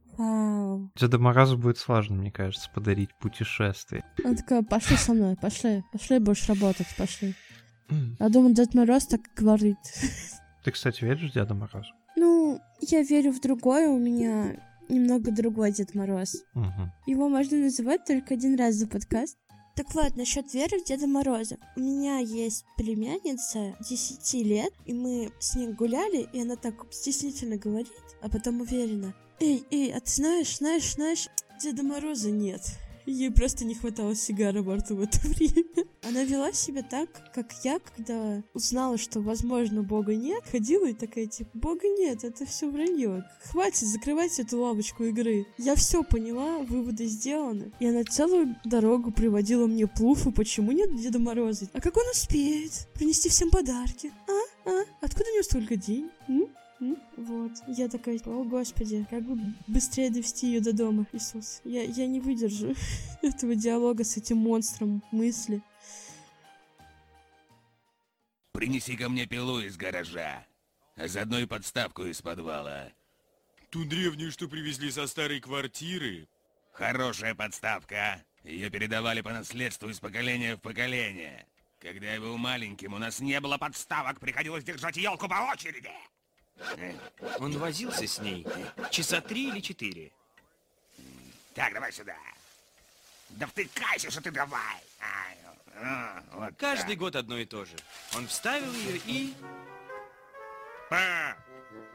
Деду 0.96 1.20
Морозу 1.20 1.58
будет 1.58 1.76
сложно, 1.76 2.16
мне 2.16 2.30
кажется, 2.30 2.70
подарить 2.74 3.10
путешествие. 3.20 4.02
Она 4.24 4.34
такая, 4.34 4.62
пошли 4.62 4.96
со 4.96 5.12
мной, 5.12 5.36
пошли, 5.36 5.84
пошли, 5.92 6.18
будешь 6.18 6.48
работать, 6.48 6.86
пошли. 6.96 7.34
Я 8.18 8.28
думаю, 8.30 8.54
Дед 8.54 8.74
Мороз 8.74 9.06
так 9.06 9.20
говорит. 9.36 9.76
Ты, 10.64 10.70
кстати, 10.70 11.04
веришь 11.04 11.30
в 11.30 11.34
Деда 11.34 11.54
Мороза? 11.54 11.90
Ну, 12.16 12.60
я 12.92 13.02
верю 13.02 13.32
в 13.32 13.40
другое, 13.40 13.88
у 13.88 13.98
меня 13.98 14.56
немного 14.88 15.30
другой 15.30 15.72
Дед 15.72 15.94
Мороз. 15.94 16.44
Угу. 16.54 16.92
Его 17.06 17.28
можно 17.28 17.58
называть 17.58 18.04
только 18.04 18.34
один 18.34 18.56
раз 18.56 18.74
за 18.74 18.86
подкаст. 18.86 19.36
Так 19.76 19.94
вот, 19.94 20.16
насчет 20.16 20.54
веры 20.54 20.80
в 20.80 20.84
Деда 20.84 21.06
Мороза. 21.06 21.58
У 21.76 21.80
меня 21.80 22.18
есть 22.18 22.64
племянница 22.78 23.76
10 23.86 24.34
лет, 24.46 24.72
и 24.86 24.94
мы 24.94 25.30
с 25.38 25.54
ней 25.54 25.68
гуляли, 25.68 26.26
и 26.32 26.40
она 26.40 26.56
так 26.56 26.74
стеснительно 26.90 27.58
говорит, 27.58 27.92
а 28.22 28.30
потом 28.30 28.62
уверена. 28.62 29.14
Эй, 29.38 29.66
эй, 29.70 29.92
а 29.92 30.00
ты 30.00 30.10
знаешь, 30.10 30.56
знаешь, 30.56 30.94
знаешь, 30.94 31.28
Деда 31.60 31.82
Мороза 31.82 32.30
нет. 32.30 32.62
Ей 33.06 33.30
просто 33.30 33.64
не 33.64 33.74
хватало 33.74 34.16
сигары 34.16 34.62
во 34.62 34.76
рту 34.76 34.96
в 34.96 35.00
это 35.00 35.18
время. 35.28 35.64
Она 36.02 36.24
вела 36.24 36.52
себя 36.52 36.82
так, 36.82 37.08
как 37.32 37.52
я, 37.64 37.78
когда 37.78 38.42
узнала, 38.52 38.98
что, 38.98 39.20
возможно, 39.20 39.82
Бога 39.82 40.14
нет, 40.14 40.42
ходила 40.50 40.86
и 40.86 40.92
такая, 40.92 41.26
типа, 41.26 41.50
Бога 41.54 41.86
нет, 41.86 42.24
это 42.24 42.44
все 42.44 42.68
вранье. 42.68 43.24
Хватит 43.44 43.86
закрывать 43.86 44.38
эту 44.40 44.60
лавочку 44.60 45.04
игры. 45.04 45.46
Я 45.56 45.76
все 45.76 46.02
поняла, 46.02 46.58
выводы 46.58 47.06
сделаны. 47.06 47.72
И 47.78 47.86
она 47.86 48.02
целую 48.04 48.56
дорогу 48.64 49.12
приводила 49.12 49.66
мне 49.66 49.86
плуфы, 49.86 50.32
почему 50.32 50.72
нет 50.72 50.94
Деда 51.00 51.18
Мороза. 51.18 51.68
А 51.72 51.80
как 51.80 51.96
он 51.96 52.08
успеет 52.10 52.88
принести 52.94 53.28
всем 53.28 53.50
подарки? 53.50 54.12
А? 54.28 54.70
А? 54.70 54.82
Откуда 55.00 55.30
у 55.30 55.34
него 55.34 55.42
столько 55.42 55.76
денег? 55.76 56.10
М? 56.28 56.48
Вот. 56.80 57.52
Я 57.68 57.88
такая, 57.88 58.18
о 58.24 58.44
господи, 58.44 59.06
как 59.08 59.22
бы 59.22 59.38
быстрее 59.66 60.10
довести 60.10 60.48
ее 60.48 60.60
до 60.60 60.72
дома, 60.72 61.06
Иисус. 61.12 61.60
Я, 61.64 61.82
я 61.82 62.06
не 62.06 62.20
выдержу 62.20 62.74
этого 63.22 63.54
диалога 63.54 64.04
с 64.04 64.16
этим 64.16 64.38
монстром 64.38 65.02
мысли. 65.10 65.62
Принеси 68.52 68.96
ко 68.96 69.08
мне 69.08 69.26
пилу 69.26 69.60
из 69.60 69.76
гаража, 69.76 70.46
а 70.96 71.08
заодно 71.08 71.38
и 71.38 71.46
подставку 71.46 72.04
из 72.04 72.22
подвала. 72.22 72.92
Ту 73.70 73.84
древнюю, 73.84 74.32
что 74.32 74.48
привезли 74.48 74.90
со 74.90 75.06
старой 75.06 75.40
квартиры. 75.40 76.28
Хорошая 76.72 77.34
подставка. 77.34 78.24
Ее 78.44 78.70
передавали 78.70 79.22
по 79.22 79.30
наследству 79.30 79.88
из 79.88 79.98
поколения 79.98 80.56
в 80.56 80.60
поколение. 80.60 81.46
Когда 81.80 82.14
я 82.14 82.20
был 82.20 82.38
маленьким, 82.38 82.94
у 82.94 82.98
нас 82.98 83.20
не 83.20 83.38
было 83.40 83.58
подставок, 83.58 84.20
приходилось 84.20 84.64
держать 84.64 84.96
елку 84.96 85.28
по 85.28 85.52
очереди. 85.52 85.90
Он 87.38 87.56
возился 87.58 88.06
с 88.06 88.18
ней 88.18 88.46
часа 88.90 89.20
три 89.20 89.48
или 89.48 89.60
четыре. 89.60 90.12
Так, 91.54 91.72
давай 91.72 91.92
сюда. 91.92 92.16
Да 93.30 93.46
втыкайся, 93.46 94.10
что 94.10 94.22
ты 94.22 94.30
давай. 94.30 94.80
Ай, 95.00 95.36
а, 95.78 96.22
вот 96.32 96.54
Каждый 96.56 96.90
так. 96.90 96.98
год 96.98 97.16
одно 97.16 97.38
и 97.38 97.44
то 97.44 97.64
же. 97.64 97.74
Он 98.14 98.26
вставил 98.26 98.72
ее 98.72 99.00
и... 99.06 99.34
Па! 100.88 101.36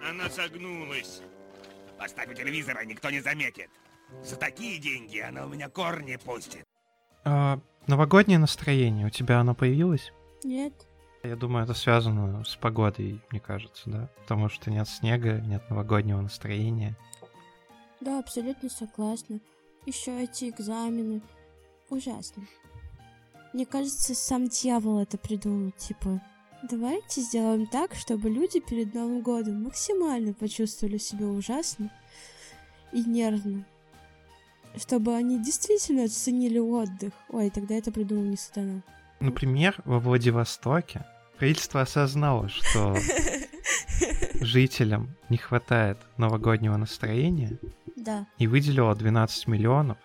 Она 0.08 0.30
согнулась. 0.30 1.22
Поставь 1.98 2.30
у 2.30 2.34
телевизора, 2.34 2.84
никто 2.86 3.10
не 3.10 3.22
заметит. 3.22 3.70
За 4.24 4.36
такие 4.36 4.78
деньги 4.80 5.20
она 5.20 5.46
у 5.46 5.50
меня 5.50 5.70
корни 5.70 6.16
пустит. 6.18 6.66
А, 7.24 7.60
новогоднее 7.88 8.40
настроение 8.40 9.08
у 9.08 9.10
тебя 9.10 9.40
оно 9.40 9.56
появилось? 9.56 10.12
Нет. 10.44 10.74
Я 11.24 11.36
думаю, 11.36 11.66
это 11.66 11.76
связано 11.76 12.44
с 12.44 12.56
погодой, 12.56 13.22
мне 13.30 13.40
кажется, 13.40 13.90
да? 13.90 14.10
Потому 14.22 14.50
что 14.50 14.72
нет 14.72 14.88
снега, 14.88 15.40
нет 15.42 15.70
новогоднего 15.70 16.20
настроения. 16.20 16.96
Да, 18.00 18.18
абсолютно 18.18 18.70
согласна. 18.70 19.40
Еще 19.86 20.24
эти 20.24 20.50
экзамены. 20.50 21.22
Ужасно. 21.90 22.44
Мне 23.54 23.68
кажется, 23.68 24.16
сам 24.16 24.48
дьявол 24.48 25.00
это 25.00 25.20
придумал. 25.20 25.72
Типа, 25.78 26.20
давайте 26.64 27.22
сделаем 27.22 27.68
так, 27.68 27.94
чтобы 27.94 28.30
люди 28.30 28.60
перед 28.60 28.96
Новым 28.96 29.22
годом 29.22 29.64
максимально 29.64 30.34
почувствовали 30.34 30.98
себя 30.98 31.28
ужасно 31.28 31.92
и 32.92 33.04
нервно. 33.04 33.66
Чтобы 34.76 35.14
они 35.14 35.38
действительно 35.38 36.06
оценили 36.06 36.58
отдых. 36.58 37.14
Ой, 37.30 37.52
тогда 37.52 37.76
это 37.76 37.92
придумал 37.92 38.24
не 38.24 38.38
сатана. 38.38 38.82
Например, 39.20 39.80
во 39.86 40.00
Владивостоке 40.00 41.06
правительство 41.42 41.82
осознало, 41.82 42.50
что 42.50 42.96
жителям 44.42 45.10
не 45.30 45.38
хватает 45.38 45.98
новогоднего 46.18 46.78
настроения 46.78 47.58
Да, 47.96 48.28
и 48.38 48.46
выделило 48.46 48.94
12 48.94 49.48
миллионов 49.48 49.98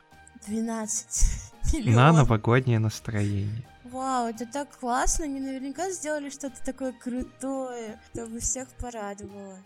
12 0.46 1.52
на 1.74 1.78
миллионов. 1.78 2.16
новогоднее 2.16 2.78
настроение. 2.78 3.66
Вау, 3.84 4.28
это 4.28 4.46
так 4.46 4.78
классно. 4.78 5.26
Они 5.26 5.38
наверняка 5.38 5.90
сделали 5.90 6.30
что-то 6.30 6.56
такое 6.64 6.92
крутое, 6.92 8.00
чтобы 8.14 8.40
всех 8.40 8.70
порадовало. 8.70 9.58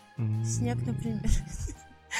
Снег, 0.45 0.77
например. 0.85 1.23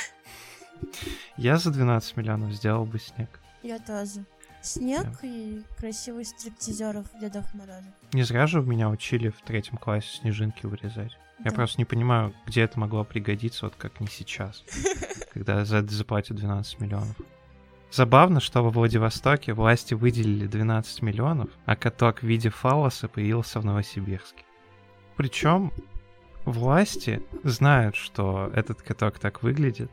Я 1.37 1.59
за 1.59 1.73
12 1.73 2.17
миллионов 2.17 2.53
сделал 2.53 2.85
бы 2.85 3.01
снег. 3.01 3.41
Я 3.65 3.81
тоже. 3.81 4.25
Снег 4.63 5.07
и 5.23 5.63
красивых 5.79 6.27
стриптизеров 6.27 7.07
Дедов 7.21 7.53
Морозов. 7.55 7.93
Не 8.13 8.23
зря 8.25 8.47
же 8.47 8.61
меня 8.61 8.91
учили 8.91 9.31
в 9.31 9.41
третьем 9.43 9.79
классе 9.79 10.09
снежинки 10.21 10.67
вырезать. 10.67 11.17
Я 11.39 11.51
Да. 11.51 11.57
просто 11.57 11.79
не 11.79 11.87
понимаю, 11.87 12.35
где 12.47 12.61
это 12.63 12.79
могло 12.79 13.03
пригодиться, 13.05 13.65
вот 13.67 13.75
как 13.77 14.01
не 14.01 14.07
сейчас, 14.09 14.63
когда 15.33 15.65
за 15.65 15.79
это 15.79 15.95
заплатят 15.95 16.37
12 16.37 16.81
миллионов. 16.81 17.17
Забавно, 17.91 18.41
что 18.41 18.63
во 18.63 18.71
Владивостоке 18.71 19.55
власти 19.55 19.95
выделили 19.95 20.47
12 20.47 21.03
миллионов, 21.03 21.49
а 21.65 21.75
каток 21.75 22.21
в 22.21 22.23
виде 22.27 22.51
фалоса 22.51 23.09
появился 23.09 23.59
в 23.61 23.65
Новосибирске. 23.65 24.45
Причем 25.17 25.73
власти 26.45 27.23
знают, 27.43 27.97
что 27.97 28.51
этот 28.55 28.83
каток 28.83 29.19
так 29.19 29.43
выглядит. 29.43 29.91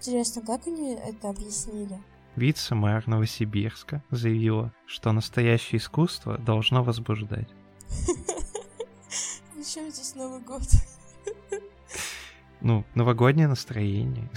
Интересно, 0.00 0.42
как 0.42 0.66
они 0.66 0.94
это 0.94 1.28
объяснили? 1.30 1.98
Вице-мэр 2.36 3.06
Новосибирска 3.08 4.02
заявила, 4.10 4.72
что 4.86 5.12
настоящее 5.12 5.78
искусство 5.78 6.38
должно 6.38 6.82
возбуждать. 6.84 7.48
Зачем 9.56 9.90
здесь 9.90 10.14
Новый 10.14 10.40
год? 10.40 10.62
Ну, 12.60 12.84
новогоднее 12.94 13.48
настроение. 13.48 14.28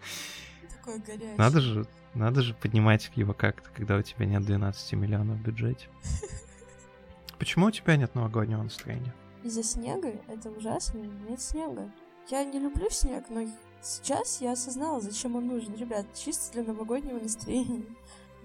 Такой 0.70 0.98
горячий. 0.98 1.36
Надо 1.38 1.60
же, 1.60 1.86
надо 2.14 2.42
же 2.42 2.54
поднимать 2.54 3.10
его 3.14 3.32
как-то, 3.32 3.70
когда 3.70 3.96
у 3.96 4.02
тебя 4.02 4.26
нет 4.26 4.42
12 4.42 4.92
миллионов 4.94 5.38
в 5.38 5.42
бюджете. 5.42 5.88
Почему 7.38 7.66
у 7.66 7.70
тебя 7.70 7.96
нет 7.96 8.14
новогоднего 8.14 8.62
настроения? 8.62 9.14
Из-за 9.42 9.62
снега? 9.62 10.12
Это 10.28 10.50
ужасно. 10.50 11.00
Нет 11.28 11.40
снега. 11.40 11.90
Я 12.30 12.44
не 12.44 12.58
люблю 12.58 12.88
снег, 12.90 13.24
но 13.28 13.46
сейчас 13.84 14.40
я 14.40 14.52
осознала, 14.52 15.00
зачем 15.00 15.36
он 15.36 15.46
нужен. 15.46 15.74
Ребят, 15.74 16.06
чисто 16.14 16.52
для 16.52 16.64
новогоднего 16.64 17.18
настроения. 17.18 17.84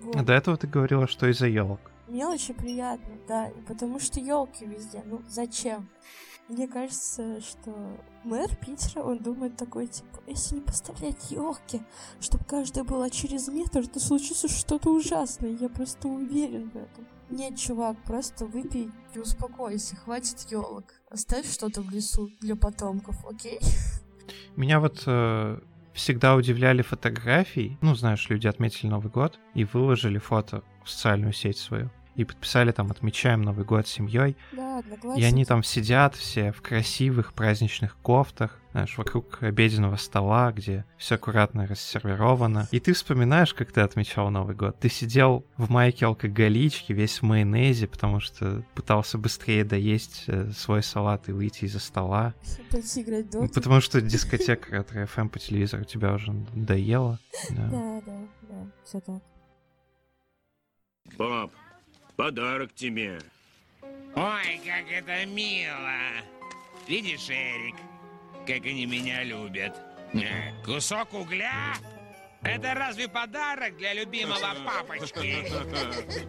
Вот. 0.01 0.15
А 0.15 0.23
До 0.23 0.31
этого 0.31 0.55
ты 0.55 0.65
говорила, 0.65 1.07
что 1.07 1.27
из-за 1.27 1.47
елок. 1.47 1.81
Мелочи 2.07 2.53
приятно, 2.53 3.17
да. 3.27 3.51
Потому 3.67 3.99
что 3.99 4.21
елки 4.21 4.65
везде. 4.65 5.03
Ну, 5.05 5.21
зачем? 5.27 5.89
Мне 6.47 6.67
кажется, 6.67 7.41
что 7.41 7.99
мэр 8.23 8.55
Питера, 8.55 9.03
он 9.03 9.17
думает 9.17 9.57
такой, 9.57 9.87
типа, 9.87 10.19
если 10.25 10.55
не 10.55 10.61
поставлять 10.61 11.29
елки, 11.29 11.81
чтобы 12.21 12.43
каждая 12.45 12.83
была 12.83 13.09
через 13.09 13.49
метр, 13.49 13.87
то 13.87 13.99
случится 13.99 14.47
что-то 14.47 14.89
ужасное. 14.89 15.51
Я 15.51 15.67
просто 15.67 16.07
уверен 16.07 16.71
в 16.71 16.77
этом. 16.77 17.05
Нет, 17.29 17.57
чувак, 17.57 17.97
просто 18.05 18.47
выпей 18.47 18.89
и 19.13 19.19
успокойся, 19.19 19.95
хватит 19.97 20.39
елок. 20.49 20.85
Оставь 21.11 21.45
что-то 21.45 21.81
в 21.81 21.91
лесу 21.91 22.31
для 22.39 22.55
потомков, 22.55 23.23
окей? 23.25 23.59
Меня 24.55 24.79
вот 24.79 25.03
э, 25.05 25.59
всегда 25.93 26.35
удивляли 26.35 26.81
фотографии. 26.81 27.77
Ну, 27.81 27.95
знаешь, 27.95 28.29
люди 28.29 28.47
отметили 28.47 28.89
Новый 28.89 29.11
год 29.11 29.39
и 29.53 29.65
выложили 29.65 30.17
фото 30.17 30.63
в 30.83 30.89
социальную 30.89 31.33
сеть 31.33 31.57
свою. 31.57 31.91
И 32.19 32.25
подписали 32.25 32.73
там 32.73 32.91
«Отмечаем 32.91 33.43
Новый 33.43 33.63
год 33.63 33.87
с 33.87 33.91
семьей». 33.91 34.35
Да, 34.51 34.79
одноклассники. 34.79 35.21
И 35.21 35.23
они 35.23 35.45
там 35.45 35.63
сидят 35.63 36.15
все 36.15 36.51
в 36.51 36.61
красивых 36.61 37.31
праздничных 37.31 37.95
кофтах, 37.95 38.59
знаешь, 38.73 38.97
вокруг 38.97 39.41
обеденного 39.41 39.95
стола, 39.95 40.51
где 40.51 40.83
все 40.97 41.15
аккуратно 41.15 41.65
рассервировано. 41.65 42.67
И 42.71 42.81
ты 42.81 42.91
вспоминаешь, 42.91 43.53
как 43.53 43.71
ты 43.71 43.79
отмечал 43.79 44.31
Новый 44.31 44.53
год. 44.53 44.77
Ты 44.81 44.89
сидел 44.89 45.45
в 45.55 45.69
майке 45.71 46.07
алкоголички, 46.07 46.91
весь 46.91 47.21
в 47.21 47.23
майонезе, 47.23 47.87
потому 47.87 48.19
что 48.19 48.65
пытался 48.75 49.17
быстрее 49.17 49.63
доесть 49.63 50.25
э, 50.27 50.51
свой 50.51 50.83
салат 50.83 51.29
и 51.29 51.31
выйти 51.31 51.63
из-за 51.63 51.79
стола. 51.79 52.33
Пойти 52.69 53.01
играть 53.01 53.29
доту. 53.29 53.53
Потому 53.53 53.79
что 53.79 54.01
дискотека 54.01 54.75
Ретро 54.75 55.05
FM 55.05 55.29
по 55.29 55.39
телевизору 55.39 55.85
тебя 55.85 56.11
уже 56.11 56.33
надоела. 56.33 57.17
Да. 57.51 57.69
Да, 57.69 58.01
да, 58.05 58.17
да, 58.41 58.71
все 58.83 58.99
так. 58.99 59.21
Пап, 61.17 61.51
подарок 62.19 62.75
тебе. 62.75 63.17
Ой, 64.13 64.61
как 64.65 64.91
это 64.91 65.25
мило. 65.25 65.95
Видишь, 66.85 67.29
Эрик, 67.29 67.75
как 68.45 68.65
они 68.65 68.85
меня 68.85 69.23
любят. 69.23 69.73
Э, 70.13 70.51
Кусок 70.65 71.13
угля 71.13 71.75
Это 72.41 72.73
разве 72.73 73.07
подарок 73.07 73.77
для 73.77 73.93
любимого 73.93 74.53
папочки? 74.65 75.45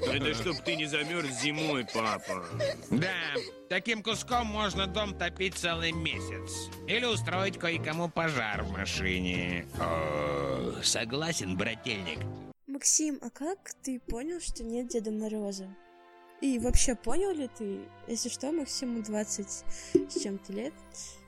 Это 0.14 0.35
чтоб 0.35 0.57
ты 0.62 0.76
не 0.76 0.87
замерз 0.87 1.40
зимой, 1.40 1.85
папа. 1.92 2.44
Да, 2.92 3.35
таким 3.68 4.05
куском 4.05 4.46
можно 4.46 4.87
дом 4.87 5.18
топить 5.18 5.57
целый 5.57 5.90
месяц. 5.90 6.70
Или 6.87 7.05
устроить 7.05 7.59
кое-кому 7.59 8.09
пожар 8.09 8.62
в 8.62 8.70
машине. 8.70 9.66
О, 9.81 10.72
согласен, 10.85 11.57
брательник. 11.57 12.20
Максим, 12.80 13.18
а 13.20 13.28
как 13.28 13.58
ты 13.82 14.00
понял, 14.00 14.40
что 14.40 14.64
нет 14.64 14.88
Деда 14.88 15.10
Мороза? 15.10 15.68
И 16.40 16.58
вообще, 16.58 16.94
понял 16.94 17.30
ли 17.30 17.46
ты, 17.58 17.80
если 18.08 18.30
что, 18.30 18.50
Максиму 18.52 19.02
20 19.02 19.46
с 19.46 20.22
чем-то 20.22 20.50
лет, 20.54 20.72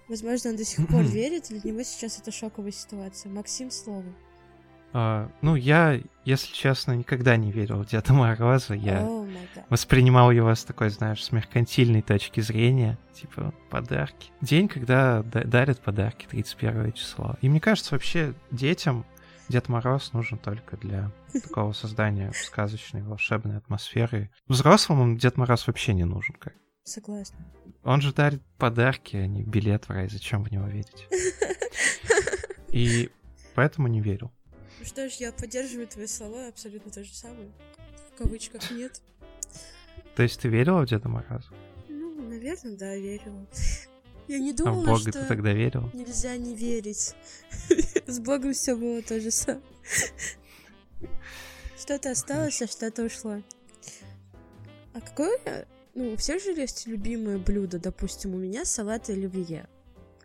возможно, 0.08 0.48
он 0.48 0.56
до 0.56 0.64
сих 0.64 0.88
пор 0.88 1.02
верит, 1.02 1.48
для 1.50 1.60
него 1.60 1.82
сейчас 1.82 2.18
это 2.18 2.32
шоковая 2.32 2.72
ситуация. 2.72 3.30
Максим, 3.30 3.70
слово. 3.70 4.06
А, 4.94 5.30
ну, 5.42 5.54
я, 5.54 6.00
если 6.24 6.54
честно, 6.54 6.92
никогда 6.92 7.36
не 7.36 7.52
верил 7.52 7.82
в 7.82 7.86
Деда 7.86 8.14
Мороза. 8.14 8.72
Я 8.72 9.02
гад. 9.02 9.66
воспринимал 9.68 10.30
его 10.30 10.54
с 10.54 10.64
такой, 10.64 10.88
знаешь, 10.88 11.22
с 11.22 11.32
меркантильной 11.32 12.00
точки 12.00 12.40
зрения. 12.40 12.98
Типа, 13.12 13.52
подарки. 13.68 14.30
День, 14.40 14.68
когда 14.68 15.22
да- 15.22 15.44
дарят 15.44 15.80
подарки, 15.80 16.26
31 16.30 16.92
число. 16.92 17.36
И 17.42 17.50
мне 17.50 17.60
кажется, 17.60 17.94
вообще 17.94 18.32
детям 18.50 19.04
Дед 19.48 19.68
Мороз 19.68 20.12
нужен 20.12 20.38
только 20.38 20.76
для 20.76 21.10
такого 21.32 21.72
создания 21.72 22.32
сказочной, 22.32 23.02
волшебной 23.02 23.58
атмосферы. 23.58 24.30
Взрослым 24.46 25.18
Дед 25.18 25.36
Мороз 25.36 25.66
вообще 25.66 25.94
не 25.94 26.04
нужен. 26.04 26.34
Как. 26.36 26.54
Согласна. 26.84 27.38
Он 27.84 28.00
же 28.00 28.12
дарит 28.12 28.42
подарки, 28.58 29.16
а 29.16 29.26
не 29.26 29.42
билет 29.42 29.84
в 29.84 29.90
рай. 29.90 30.08
Зачем 30.08 30.42
в 30.42 30.50
него 30.50 30.66
верить? 30.66 31.08
И 32.68 33.10
поэтому 33.54 33.88
не 33.88 34.00
верил. 34.00 34.32
Ну 34.80 34.84
что 34.86 35.08
ж, 35.08 35.12
я 35.14 35.32
поддерживаю 35.32 35.86
твои 35.86 36.06
слова, 36.06 36.48
абсолютно 36.48 36.90
то 36.90 37.04
же 37.04 37.14
самое. 37.14 37.52
В 38.12 38.18
кавычках 38.18 38.70
нет. 38.70 39.00
То 40.16 40.22
есть 40.22 40.40
ты 40.40 40.48
верила 40.48 40.82
в 40.82 40.86
Деда 40.86 41.08
Мороза? 41.08 41.48
Ну, 41.88 42.28
наверное, 42.28 42.76
да, 42.76 42.96
верила. 42.96 43.46
Я 44.28 44.38
не 44.38 44.50
А 44.50 44.54
в 44.54 44.56
думала, 44.56 44.84
Бога 44.86 44.98
что 45.00 45.12
ты 45.12 45.24
тогда 45.26 45.52
верила? 45.52 45.90
нельзя 45.92 46.36
не 46.36 46.54
верить. 46.54 47.14
С 48.06 48.18
Богом 48.20 48.52
все 48.52 48.76
было 48.76 49.02
то 49.02 49.20
же 49.20 49.30
самое. 49.30 49.62
Что-то 51.78 52.12
осталось, 52.12 52.62
а 52.62 52.66
что-то 52.68 53.04
ушло. 53.04 53.42
А 54.94 55.00
какое... 55.00 55.66
Ну, 55.94 56.12
у 56.12 56.16
всех 56.16 56.42
же 56.42 56.52
есть 56.52 56.86
любимое 56.86 57.38
блюдо, 57.38 57.78
допустим, 57.78 58.34
у 58.34 58.38
меня 58.38 58.64
салат 58.64 59.10
оливье. 59.10 59.66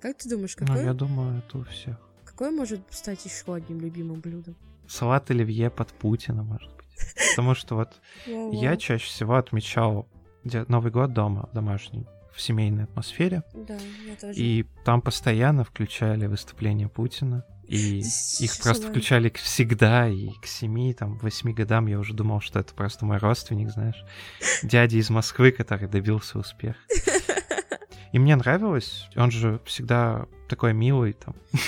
Как 0.02 0.18
ты 0.18 0.30
думаешь, 0.30 0.56
Ну, 0.60 0.66
какое, 0.68 0.86
я 0.86 0.94
думаю, 0.94 1.40
это 1.40 1.58
у 1.58 1.64
всех. 1.66 1.98
какое 2.24 2.52
может 2.52 2.82
стать 2.92 3.26
еще 3.26 3.54
одним 3.54 3.82
любимым 3.82 4.22
блюдом? 4.22 4.56
Салат 4.88 5.30
оливье 5.32 5.70
под 5.70 5.90
Путина, 5.90 6.44
может 6.44 6.70
быть. 6.78 6.86
Потому 7.32 7.54
что 7.56 7.76
вот 7.76 8.00
я 8.54 8.78
чаще 8.78 9.06
всего 9.08 9.36
отмечал 9.36 10.08
Новый 10.44 10.92
год 10.92 11.12
дома, 11.14 11.50
в 11.52 11.54
домашней, 11.56 12.06
в 12.38 12.42
семейной 12.42 12.84
атмосфере. 12.84 13.44
Да, 13.54 13.78
я 14.06 14.16
тоже. 14.16 14.40
И 14.40 14.66
там 14.86 15.02
постоянно 15.02 15.64
включали 15.64 16.28
выступления 16.28 16.88
Путина. 16.88 17.44
И 17.68 18.00
их 18.40 18.58
просто 18.64 18.88
включали 18.88 19.30
всегда, 19.36 20.08
и 20.08 20.30
к 20.42 20.46
семи, 20.46 20.94
там, 20.94 21.18
восьми 21.18 21.54
годам 21.54 21.88
я 21.88 22.00
уже 22.00 22.14
думал, 22.14 22.40
что 22.40 22.60
это 22.60 22.74
просто 22.74 23.04
мой 23.06 23.18
родственник, 23.18 23.72
знаешь, 23.72 24.06
дядя 24.64 24.98
из 24.98 25.10
Москвы, 25.10 25.52
который 25.52 25.90
добился 25.90 26.40
успеха. 26.40 26.80
И 28.14 28.20
мне 28.20 28.38
нравилось, 28.38 29.10
он 29.18 29.32
же 29.32 29.60
всегда 29.66 30.28
такой 30.48 30.74
милый, 30.74 31.12
там, 31.12 31.36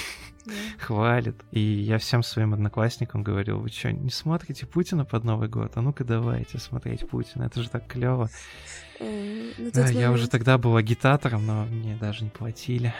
Да. 0.49 0.85
хвалит. 0.85 1.35
И 1.51 1.59
я 1.59 1.97
всем 1.97 2.23
своим 2.23 2.53
одноклассникам 2.53 3.23
говорил, 3.23 3.59
вы 3.59 3.69
что, 3.69 3.91
не 3.91 4.09
смотрите 4.09 4.65
Путина 4.65 5.05
под 5.05 5.23
Новый 5.23 5.47
год? 5.47 5.71
А 5.75 5.81
ну-ка 5.81 6.03
давайте 6.03 6.57
смотреть 6.57 7.07
Путина, 7.07 7.43
это 7.43 7.61
же 7.61 7.69
так 7.69 7.87
клево. 7.87 8.29
На 8.99 9.71
Да, 9.71 9.87
я 9.87 10.11
уже 10.11 10.27
тогда 10.27 10.57
был 10.57 10.75
агитатором, 10.75 11.45
но 11.45 11.65
мне 11.65 11.95
даже 11.95 12.23
не 12.23 12.29
платили. 12.29 12.93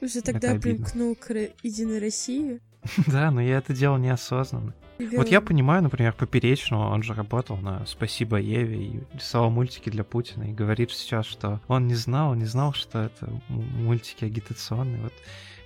уже 0.00 0.20
тогда 0.20 0.54
примкнул 0.56 1.14
к 1.16 1.30
Единой 1.62 1.98
России. 1.98 2.60
Да, 3.06 3.30
но 3.30 3.40
я 3.40 3.58
это 3.58 3.72
делал 3.72 3.96
неосознанно. 3.96 4.74
И 4.98 5.06
Вот 5.16 5.28
я 5.28 5.40
понимаю, 5.40 5.82
например, 5.82 6.12
Поперечного, 6.12 6.92
он 6.92 7.02
же 7.02 7.14
работал 7.14 7.56
на 7.56 7.84
«Спасибо 7.86 8.36
Еве» 8.36 8.84
и 8.84 9.00
рисовал 9.12 9.50
мультики 9.50 9.90
для 9.90 10.04
Путина, 10.04 10.44
и 10.44 10.52
говорит 10.52 10.92
сейчас, 10.92 11.26
что 11.26 11.60
он 11.66 11.88
не 11.88 11.94
знал, 11.94 12.34
не 12.34 12.44
знал, 12.44 12.72
что 12.72 13.00
это 13.00 13.28
мультики 13.48 14.24
агитационные. 14.24 15.02
Вот 15.02 15.12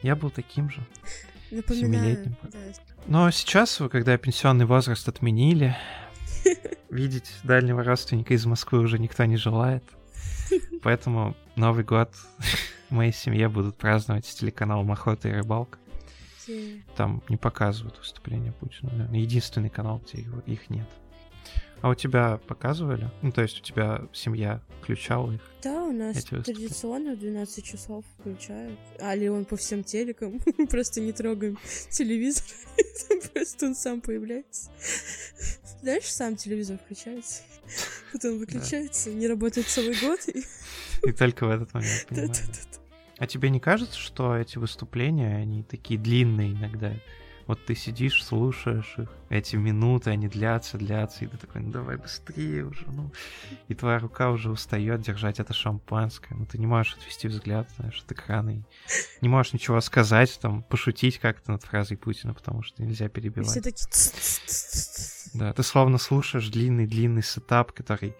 я 0.02 0.16
был 0.16 0.30
таким 0.30 0.70
же. 0.70 0.80
Напоминаю, 1.50 2.14
семилетним. 2.14 2.36
да. 2.42 2.58
Но 3.06 3.30
сейчас, 3.30 3.80
когда 3.90 4.16
пенсионный 4.18 4.66
возраст 4.66 5.08
отменили, 5.08 5.76
видеть 6.90 7.30
дальнего 7.42 7.82
родственника 7.82 8.34
из 8.34 8.44
Москвы 8.46 8.80
уже 8.80 8.98
никто 8.98 9.24
не 9.24 9.36
желает. 9.36 9.84
Поэтому 10.82 11.36
Новый 11.56 11.84
год 11.84 12.10
в 12.88 12.90
моей 12.90 13.12
семье 13.12 13.48
будут 13.48 13.76
праздновать 13.76 14.26
с 14.26 14.34
телеканалом 14.34 14.90
«Охота 14.92 15.28
и 15.28 15.32
рыбалка». 15.32 15.78
Там 16.96 17.22
не 17.28 17.36
показывают 17.36 17.98
выступления 17.98 18.52
Путина. 18.52 19.06
Единственный 19.14 19.68
канал, 19.68 20.00
где 20.06 20.22
его- 20.22 20.40
их 20.46 20.70
нет. 20.70 20.88
А 21.80 21.90
у 21.90 21.94
тебя 21.94 22.38
показывали? 22.48 23.08
Ну, 23.22 23.30
то 23.30 23.42
есть 23.42 23.60
у 23.60 23.62
тебя 23.62 24.02
семья 24.12 24.60
включала 24.80 25.32
их? 25.32 25.40
Да, 25.62 25.84
у 25.84 25.92
нас 25.92 26.24
традиционно 26.24 27.14
в 27.14 27.18
12 27.18 27.64
часов 27.64 28.04
включают. 28.18 28.78
А 29.00 29.14
ли 29.14 29.28
он 29.28 29.44
по 29.44 29.56
всем 29.56 29.84
телекам. 29.84 30.40
Просто 30.70 31.00
не 31.00 31.12
трогаем 31.12 31.58
телевизор. 31.90 32.44
Просто 33.32 33.66
он 33.66 33.74
сам 33.74 34.00
появляется. 34.00 34.70
Знаешь, 35.80 36.04
сам 36.04 36.36
телевизор 36.36 36.78
включается. 36.84 37.42
Потом 38.12 38.38
выключается, 38.38 39.10
не 39.10 39.28
работает 39.28 39.68
целый 39.68 39.94
год. 40.00 40.20
и- 40.28 41.12
только 41.12 41.46
в 41.46 41.50
этот 41.50 41.72
момент. 41.74 42.08
А 43.18 43.26
тебе 43.26 43.50
не 43.50 43.60
кажется, 43.60 43.98
что 43.98 44.36
эти 44.36 44.58
выступления, 44.58 45.36
они 45.36 45.62
такие 45.64 45.98
длинные 45.98 46.52
иногда? 46.52 46.92
Вот 47.48 47.64
ты 47.64 47.74
сидишь, 47.74 48.22
слушаешь 48.22 48.94
их, 48.98 49.08
эти 49.30 49.56
минуты, 49.56 50.10
они 50.10 50.28
длятся, 50.28 50.76
длятся, 50.76 51.24
и 51.24 51.28
ты 51.28 51.38
такой, 51.38 51.62
ну 51.62 51.70
давай 51.70 51.96
быстрее 51.96 52.66
уже, 52.66 52.84
ну. 52.88 53.10
И 53.68 53.74
твоя 53.74 53.98
рука 53.98 54.30
уже 54.30 54.50
устает 54.50 55.00
держать 55.00 55.40
это 55.40 55.54
шампанское, 55.54 56.34
ну 56.34 56.44
ты 56.44 56.58
не 56.58 56.66
можешь 56.66 56.96
отвести 56.96 57.26
взгляд, 57.26 57.70
знаешь, 57.78 58.02
от 58.04 58.12
экрана, 58.12 58.50
и 58.50 58.62
не 59.22 59.30
можешь 59.30 59.54
ничего 59.54 59.80
сказать, 59.80 60.38
там, 60.42 60.62
пошутить 60.62 61.18
как-то 61.20 61.52
над 61.52 61.64
фразой 61.64 61.96
Путина, 61.96 62.34
потому 62.34 62.62
что 62.62 62.82
нельзя 62.82 63.08
перебивать. 63.08 63.48
все 63.48 63.62
такие... 63.62 63.88
Да, 65.32 65.52
ты 65.54 65.62
словно 65.62 65.96
слушаешь 65.96 66.48
длинный-длинный 66.48 67.22
сетап, 67.22 67.72
который 67.72 68.14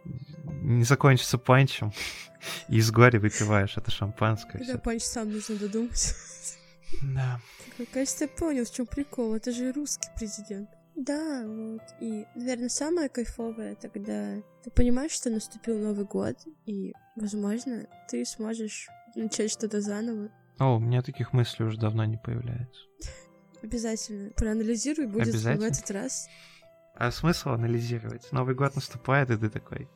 не 0.62 0.84
закончится 0.84 1.36
панчем, 1.36 1.92
и 2.70 2.76
из 2.76 2.90
горя 2.90 3.20
выпиваешь 3.20 3.76
это 3.76 3.90
шампанское. 3.90 4.62
Всё. 4.62 4.78
панч 4.78 5.02
сам 5.02 5.30
нужно 5.30 5.56
додумать. 5.56 6.14
Да. 7.02 7.40
Такой, 7.70 7.86
Кажется, 7.86 8.24
я 8.24 8.28
понял, 8.28 8.64
в 8.64 8.70
чем 8.70 8.86
прикол. 8.86 9.34
Это 9.34 9.52
же 9.52 9.72
русский 9.72 10.08
президент. 10.16 10.68
Да, 10.96 11.44
вот. 11.46 11.82
И, 12.00 12.26
наверное, 12.34 12.68
самое 12.68 13.08
кайфовое, 13.08 13.76
тогда 13.76 14.36
ты 14.64 14.70
понимаешь, 14.70 15.12
что 15.12 15.30
наступил 15.30 15.78
Новый 15.78 16.04
год, 16.04 16.36
и, 16.66 16.92
возможно, 17.14 17.86
ты 18.08 18.24
сможешь 18.24 18.88
начать 19.14 19.52
что-то 19.52 19.80
заново. 19.80 20.30
О, 20.58 20.76
у 20.76 20.80
меня 20.80 21.02
таких 21.02 21.32
мыслей 21.32 21.66
уже 21.66 21.78
давно 21.78 22.04
не 22.04 22.16
появляется. 22.16 22.80
Обязательно. 23.62 24.30
Проанализируй, 24.30 25.06
будет 25.06 25.34
в 25.34 25.46
этот 25.46 25.90
раз. 25.92 26.28
А 26.96 27.12
смысл 27.12 27.50
анализировать? 27.50 28.32
Новый 28.32 28.56
год 28.56 28.74
наступает, 28.74 29.30
и 29.30 29.36
ты 29.36 29.50
такой 29.50 29.88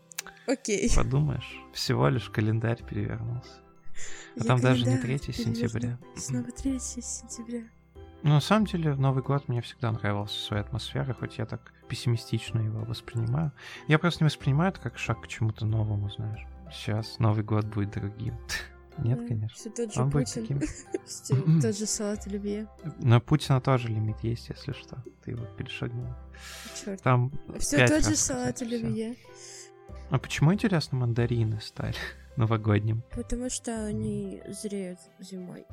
Окей. 0.47 0.89
подумаешь, 0.95 1.61
всего 1.75 2.09
лишь 2.09 2.31
календарь 2.31 2.85
перевернулся. 2.85 3.51
А 4.41 4.45
там 4.45 4.61
даже 4.61 4.87
не 4.87 4.97
календарь 4.99 5.19
3 5.21 5.33
сентября. 5.35 5.99
Снова 6.17 6.51
3 6.51 6.79
сентября. 6.79 7.63
Ну, 8.23 8.31
на 8.31 8.41
самом 8.41 8.67
деле, 8.67 8.95
Новый 8.95 9.23
год 9.23 9.49
мне 9.49 9.61
всегда 9.63 9.91
нравился 9.91 10.39
своей 10.41 10.63
атмосферой, 10.63 11.15
хоть 11.15 11.39
я 11.39 11.47
так 11.47 11.73
пессимистично 11.89 12.61
его 12.61 12.81
воспринимаю. 12.85 13.51
Я 13.89 13.99
просто 13.99 14.23
не 14.23 14.27
воспринимаю 14.27 14.71
это 14.71 14.81
как 14.81 14.97
шаг 14.97 15.23
к 15.23 15.27
чему-то 15.27 15.67
новому, 15.67 16.09
знаешь. 16.09 16.47
Сейчас 16.73 17.19
Новый 17.19 17.43
год 17.45 17.65
будет 17.67 17.91
другим. 17.91 18.35
Нет, 18.99 19.19
Да, 19.21 19.27
конечно. 19.27 19.57
всё 19.57 19.71
тот 19.71 19.93
же 19.93 20.01
Он 20.03 20.11
будет 20.11 20.29
Путин. 20.29 20.43
таким. 20.59 20.61
Всё 21.07 21.61
Тот 21.61 21.77
же 21.77 21.87
салат 21.87 22.27
оливье. 22.27 22.69
На 22.99 23.21
Путина 23.21 23.61
тоже 23.61 23.89
лимит 23.89 24.21
есть, 24.21 24.51
если 24.51 24.73
что. 24.73 25.03
Ты 25.25 25.33
его 25.33 25.45
перешагнул. 25.57 26.07
Черт. 26.85 27.03
Там 27.03 27.33
Все 27.59 27.89
тот 27.89 28.05
же 28.05 28.15
салат 28.17 28.61
оливье. 28.63 29.17
А 30.11 30.19
почему, 30.19 30.53
интересно, 30.53 30.99
мандарины 30.99 31.61
стали 31.61 31.97
новогодним? 32.37 33.03
Потому 33.15 33.51
что 33.51 33.87
они 33.87 34.43
зреют 34.49 34.99
зимой. 35.19 35.67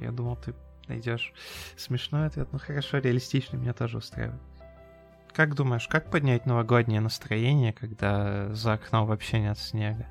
Я 0.00 0.12
думал, 0.12 0.36
ты 0.36 0.54
найдешь 0.88 1.32
смешной 1.76 2.26
ответ. 2.26 2.48
Ну 2.52 2.58
хорошо, 2.58 2.98
реалистичный 2.98 3.58
меня 3.58 3.72
тоже 3.72 3.98
устраивает. 3.98 4.40
Как 5.32 5.54
думаешь, 5.54 5.88
как 5.88 6.10
поднять 6.10 6.46
новогоднее 6.46 7.00
настроение, 7.00 7.72
когда 7.72 8.54
за 8.54 8.74
окном 8.74 9.06
вообще 9.06 9.40
нет 9.40 9.58
снега, 9.58 10.06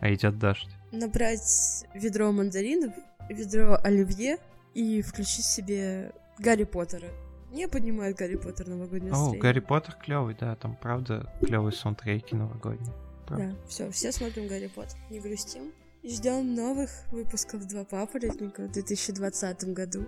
а 0.00 0.12
идет 0.12 0.38
дождь? 0.38 0.68
Набрать 0.90 1.86
ведро 1.94 2.32
мандаринов, 2.32 2.92
ведро 3.28 3.78
оливье 3.84 4.38
и 4.74 5.00
включить 5.00 5.44
себе 5.44 6.12
Гарри 6.38 6.64
Поттера. 6.64 7.08
Не 7.52 7.68
поднимает 7.68 8.16
Гарри 8.16 8.34
Поттер 8.34 8.66
новогодний 8.66 9.12
О, 9.12 9.32
Гарри 9.34 9.60
Поттер 9.60 9.94
клевый, 9.94 10.36
да, 10.38 10.56
там 10.56 10.74
правда 10.74 11.32
клевые 11.40 11.72
саундтреки 11.72 12.34
новогодние. 12.34 12.92
Правда. 13.26 13.48
Да, 13.48 13.68
все, 13.68 13.90
все 13.90 14.12
смотрим 14.12 14.46
Гарри 14.48 14.70
Поттер, 14.74 14.98
не 15.10 15.20
грустим. 15.20 15.72
Ждем 16.04 16.54
новых 16.54 16.90
выпусков 17.10 17.66
«Два 17.66 17.84
папоротника» 17.84 18.68
в 18.68 18.72
2020 18.72 19.64
году. 19.72 20.06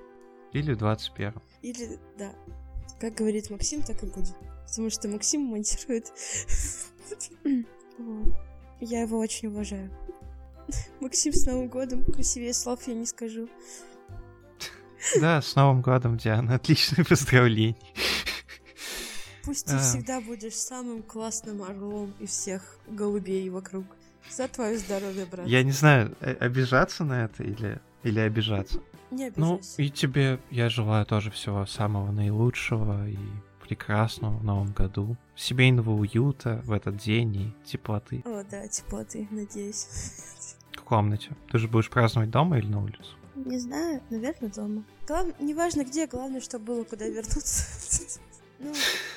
Или 0.52 0.74
в 0.74 0.78
21 0.78 1.32
Или, 1.62 1.98
да. 2.18 2.32
Как 3.00 3.14
говорит 3.14 3.50
Максим, 3.50 3.82
так 3.82 4.02
и 4.02 4.06
будет. 4.06 4.34
Потому 4.66 4.90
что 4.90 5.08
Максим 5.08 5.42
монтирует. 5.42 6.12
Я 8.80 9.02
его 9.02 9.18
очень 9.18 9.48
уважаю. 9.48 9.90
Максим, 11.00 11.32
с 11.32 11.46
Новым 11.46 11.68
годом. 11.68 12.04
Красивее 12.04 12.52
слов 12.52 12.86
я 12.86 12.94
не 12.94 13.06
скажу. 13.06 13.48
Да, 15.20 15.40
с 15.40 15.54
Новым 15.54 15.80
годом, 15.82 16.16
Диана. 16.18 16.56
Отличное 16.56 17.04
поздравление. 17.04 17.76
Пусть 19.46 19.66
ты 19.66 19.78
всегда 19.78 20.20
будешь 20.20 20.56
самым 20.56 21.02
классным 21.02 21.62
орлом 21.62 22.12
из 22.18 22.30
всех 22.30 22.78
голубей 22.88 23.48
вокруг. 23.48 23.84
За 24.28 24.48
твое 24.48 24.76
здоровье, 24.76 25.24
брат. 25.24 25.46
Я 25.46 25.62
не 25.62 25.70
знаю, 25.70 26.16
обижаться 26.20 27.04
на 27.04 27.24
это 27.24 27.44
или, 27.44 27.80
или 28.02 28.18
обижаться. 28.18 28.82
Не 29.12 29.32
ну. 29.36 29.54
Ну, 29.54 29.60
и 29.76 29.88
тебе 29.88 30.40
я 30.50 30.68
желаю 30.68 31.06
тоже 31.06 31.30
всего 31.30 31.64
самого 31.64 32.10
наилучшего 32.10 33.08
и 33.08 33.16
прекрасного 33.62 34.36
в 34.36 34.44
новом 34.44 34.72
году. 34.72 35.16
Семейного 35.36 35.90
уюта 35.90 36.60
в 36.64 36.72
этот 36.72 36.96
день 36.96 37.36
и 37.36 37.54
теплоты. 37.64 38.22
О, 38.24 38.42
да, 38.50 38.66
теплоты, 38.66 39.28
надеюсь. 39.30 39.86
В 40.72 40.82
комнате. 40.82 41.30
Ты 41.50 41.58
же 41.58 41.68
будешь 41.68 41.88
праздновать 41.88 42.30
дома 42.30 42.58
или 42.58 42.66
на 42.66 42.82
улице? 42.82 43.10
Не 43.36 43.58
знаю, 43.58 44.02
наверное, 44.10 44.50
дома. 44.50 44.84
Глав... 45.06 45.26
Неважно 45.40 45.84
где, 45.84 46.06
главное, 46.06 46.40
чтобы 46.40 46.64
было 46.64 46.84
куда 46.84 47.06
вернуться. 47.06 48.18
Ну, 48.58 48.72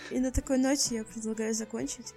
и 0.10 0.20
на 0.20 0.32
такой 0.32 0.58
ноте 0.58 0.96
я 0.96 1.04
предлагаю 1.04 1.54
закончить. 1.54 2.14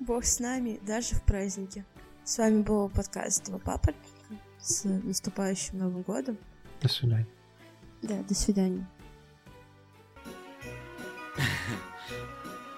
Бог 0.00 0.24
с 0.24 0.40
нами, 0.40 0.80
даже 0.86 1.14
в 1.14 1.22
празднике. 1.22 1.84
С 2.24 2.38
вами 2.38 2.62
был 2.62 2.88
подкаст 2.88 3.44
«Два 3.44 3.58
папоротника». 3.58 4.10
С 4.58 4.84
наступающим 4.84 5.78
Новым 5.78 6.02
годом. 6.02 6.38
До 6.80 6.88
свидания. 6.88 7.26
Да, 8.02 8.16
до 8.22 8.34
свидания. 8.34 8.88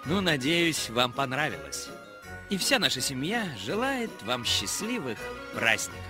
Ну, 0.04 0.20
надеюсь, 0.20 0.90
вам 0.90 1.12
понравилось. 1.12 1.88
И 2.48 2.56
вся 2.56 2.78
наша 2.78 3.00
семья 3.00 3.44
желает 3.64 4.10
вам 4.22 4.44
счастливых 4.44 5.18
праздников. 5.54 6.04